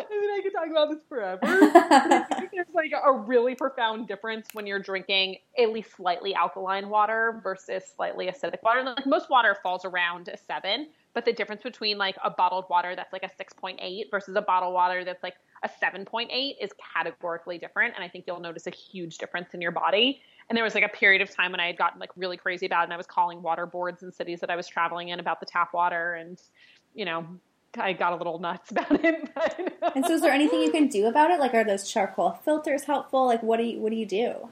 [0.00, 1.40] I mean, I could talk about this forever.
[2.52, 7.84] there's like a really profound difference when you're drinking at least slightly alkaline water versus
[7.94, 8.82] slightly acidic water.
[8.82, 12.94] Like most water falls around a seven, but the difference between like a bottled water
[12.96, 17.94] that's like a 6.8 versus a bottled water that's like a 7.8 is categorically different.
[17.94, 20.20] And I think you'll notice a huge difference in your body.
[20.48, 22.68] And there was like a period of time when I had gotten like really crazy
[22.68, 25.40] bad and I was calling water boards in cities that I was traveling in about
[25.40, 26.40] the tap water and,
[26.94, 27.26] you know,
[27.76, 29.30] I got a little nuts about it.
[29.34, 31.40] But, and so, is there anything you can do about it?
[31.40, 33.26] Like, are those charcoal filters helpful?
[33.26, 34.48] Like, what do you what do you do?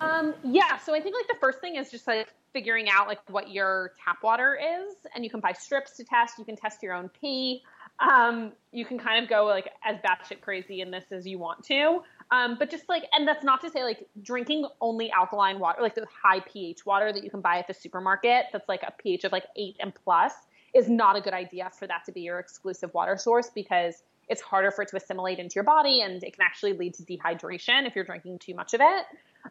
[0.00, 3.18] Um, yeah, so I think like the first thing is just like figuring out like
[3.30, 6.38] what your tap water is, and you can buy strips to test.
[6.38, 7.62] You can test your own pee.
[7.98, 11.64] Um, you can kind of go like as batshit crazy in this as you want
[11.64, 12.02] to.
[12.30, 15.94] Um, but just like, and that's not to say like drinking only alkaline water, like
[15.94, 19.24] the high pH water that you can buy at the supermarket, that's like a pH
[19.24, 20.32] of like eight and plus
[20.74, 24.42] is not a good idea for that to be your exclusive water source because it's
[24.42, 27.86] harder for it to assimilate into your body and it can actually lead to dehydration
[27.86, 29.06] if you're drinking too much of it.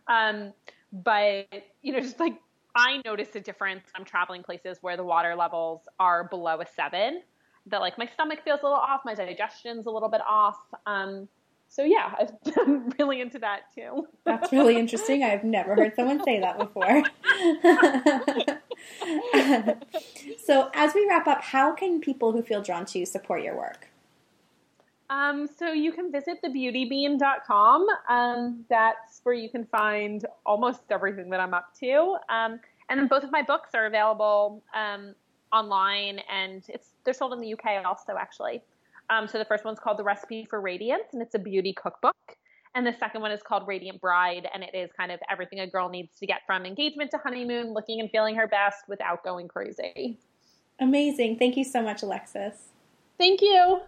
[0.08, 0.54] Um,
[0.91, 1.48] but,
[1.82, 2.38] you know, just like
[2.76, 7.22] I notice a difference I'm traveling places where the water levels are below a seven,
[7.68, 10.58] that like my stomach feels a little off, my digestion's a little bit off.
[10.86, 11.28] Um,
[11.68, 12.14] so yeah,
[12.58, 14.08] I'm really into that too.
[14.24, 15.24] That's really interesting.
[15.24, 17.04] I've never heard someone say that before.
[20.46, 23.58] so as we wrap up, how can people who feel drawn to you support your
[23.58, 23.89] work?
[25.10, 27.88] Um, so you can visit thebeautybean.com.
[28.10, 32.18] Um, that's where you can find almost everything that I'm up to.
[32.30, 35.16] Um, and then both of my books are available um,
[35.51, 38.62] online, and it's they're sold in the UK also, actually.
[39.10, 42.16] Um, so the first one's called The Recipe for Radiance, and it's a beauty cookbook.
[42.74, 45.68] And the second one is called Radiant Bride, and it is kind of everything a
[45.68, 49.47] girl needs to get from engagement to honeymoon, looking and feeling her best without going
[49.47, 50.20] crazy.
[50.80, 51.38] Amazing.
[51.38, 52.56] Thank you so much, Alexis.
[53.18, 53.82] Thank you.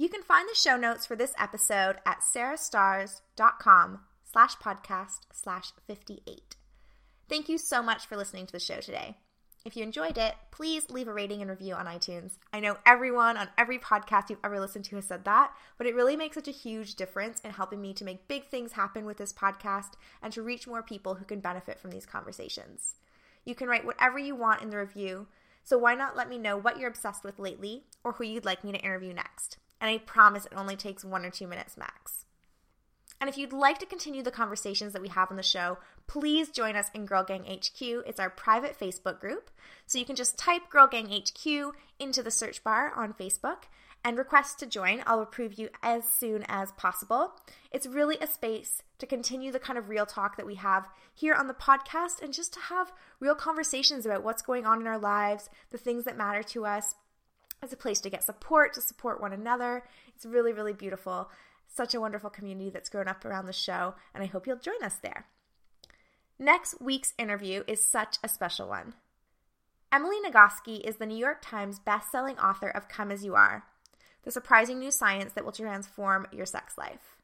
[0.00, 6.56] You can find the show notes for this episode at sarahstarrs.com slash podcast slash 58.
[7.28, 9.18] Thank you so much for listening to the show today.
[9.62, 12.38] If you enjoyed it, please leave a rating and review on iTunes.
[12.50, 15.94] I know everyone on every podcast you've ever listened to has said that, but it
[15.94, 19.18] really makes such a huge difference in helping me to make big things happen with
[19.18, 22.94] this podcast and to reach more people who can benefit from these conversations.
[23.44, 25.26] You can write whatever you want in the review,
[25.62, 28.64] so why not let me know what you're obsessed with lately or who you'd like
[28.64, 29.58] me to interview next?
[29.80, 32.26] And I promise it only takes one or two minutes max.
[33.20, 36.50] And if you'd like to continue the conversations that we have on the show, please
[36.50, 37.82] join us in Girl Gang HQ.
[37.82, 39.50] It's our private Facebook group.
[39.86, 43.64] So you can just type Girl Gang HQ into the search bar on Facebook
[44.02, 45.02] and request to join.
[45.06, 47.32] I'll approve you as soon as possible.
[47.70, 51.34] It's really a space to continue the kind of real talk that we have here
[51.34, 54.98] on the podcast and just to have real conversations about what's going on in our
[54.98, 56.94] lives, the things that matter to us.
[57.62, 59.84] It's a place to get support, to support one another.
[60.14, 61.30] It's really, really beautiful
[61.72, 64.82] such a wonderful community that's grown up around the show, and I hope you'll join
[64.82, 65.26] us there.
[66.38, 68.94] Next week's interview is such a special one.
[69.92, 73.64] Emily Nagoski is the New York Times best-selling author of Come As You Are,
[74.24, 77.16] the surprising new science that will transform your sex life.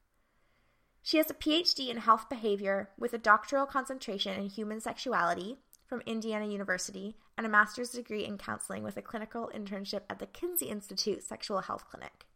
[1.03, 6.03] She has a PhD in health behavior with a doctoral concentration in human sexuality from
[6.05, 10.67] Indiana University and a master's degree in counseling with a clinical internship at the Kinsey
[10.67, 12.27] Institute Sexual Health Clinic.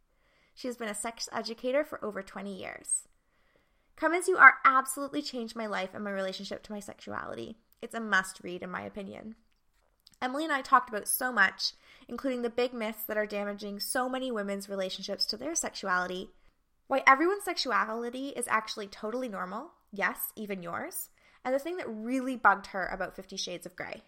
[0.53, 3.07] She has been a sex educator for over 20 years.
[3.95, 7.57] Come As You Are absolutely changed my life and my relationship to my sexuality.
[7.81, 9.35] It's a must read, in my opinion.
[10.21, 11.73] Emily and I talked about so much,
[12.07, 16.29] including the big myths that are damaging so many women's relationships to their sexuality,
[16.87, 21.09] why everyone's sexuality is actually totally normal, yes, even yours,
[21.43, 24.03] and the thing that really bugged her about Fifty Shades of Grey.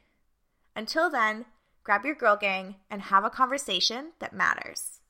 [0.76, 1.46] Until then,
[1.84, 5.02] grab your girl gang and have a conversation that matters.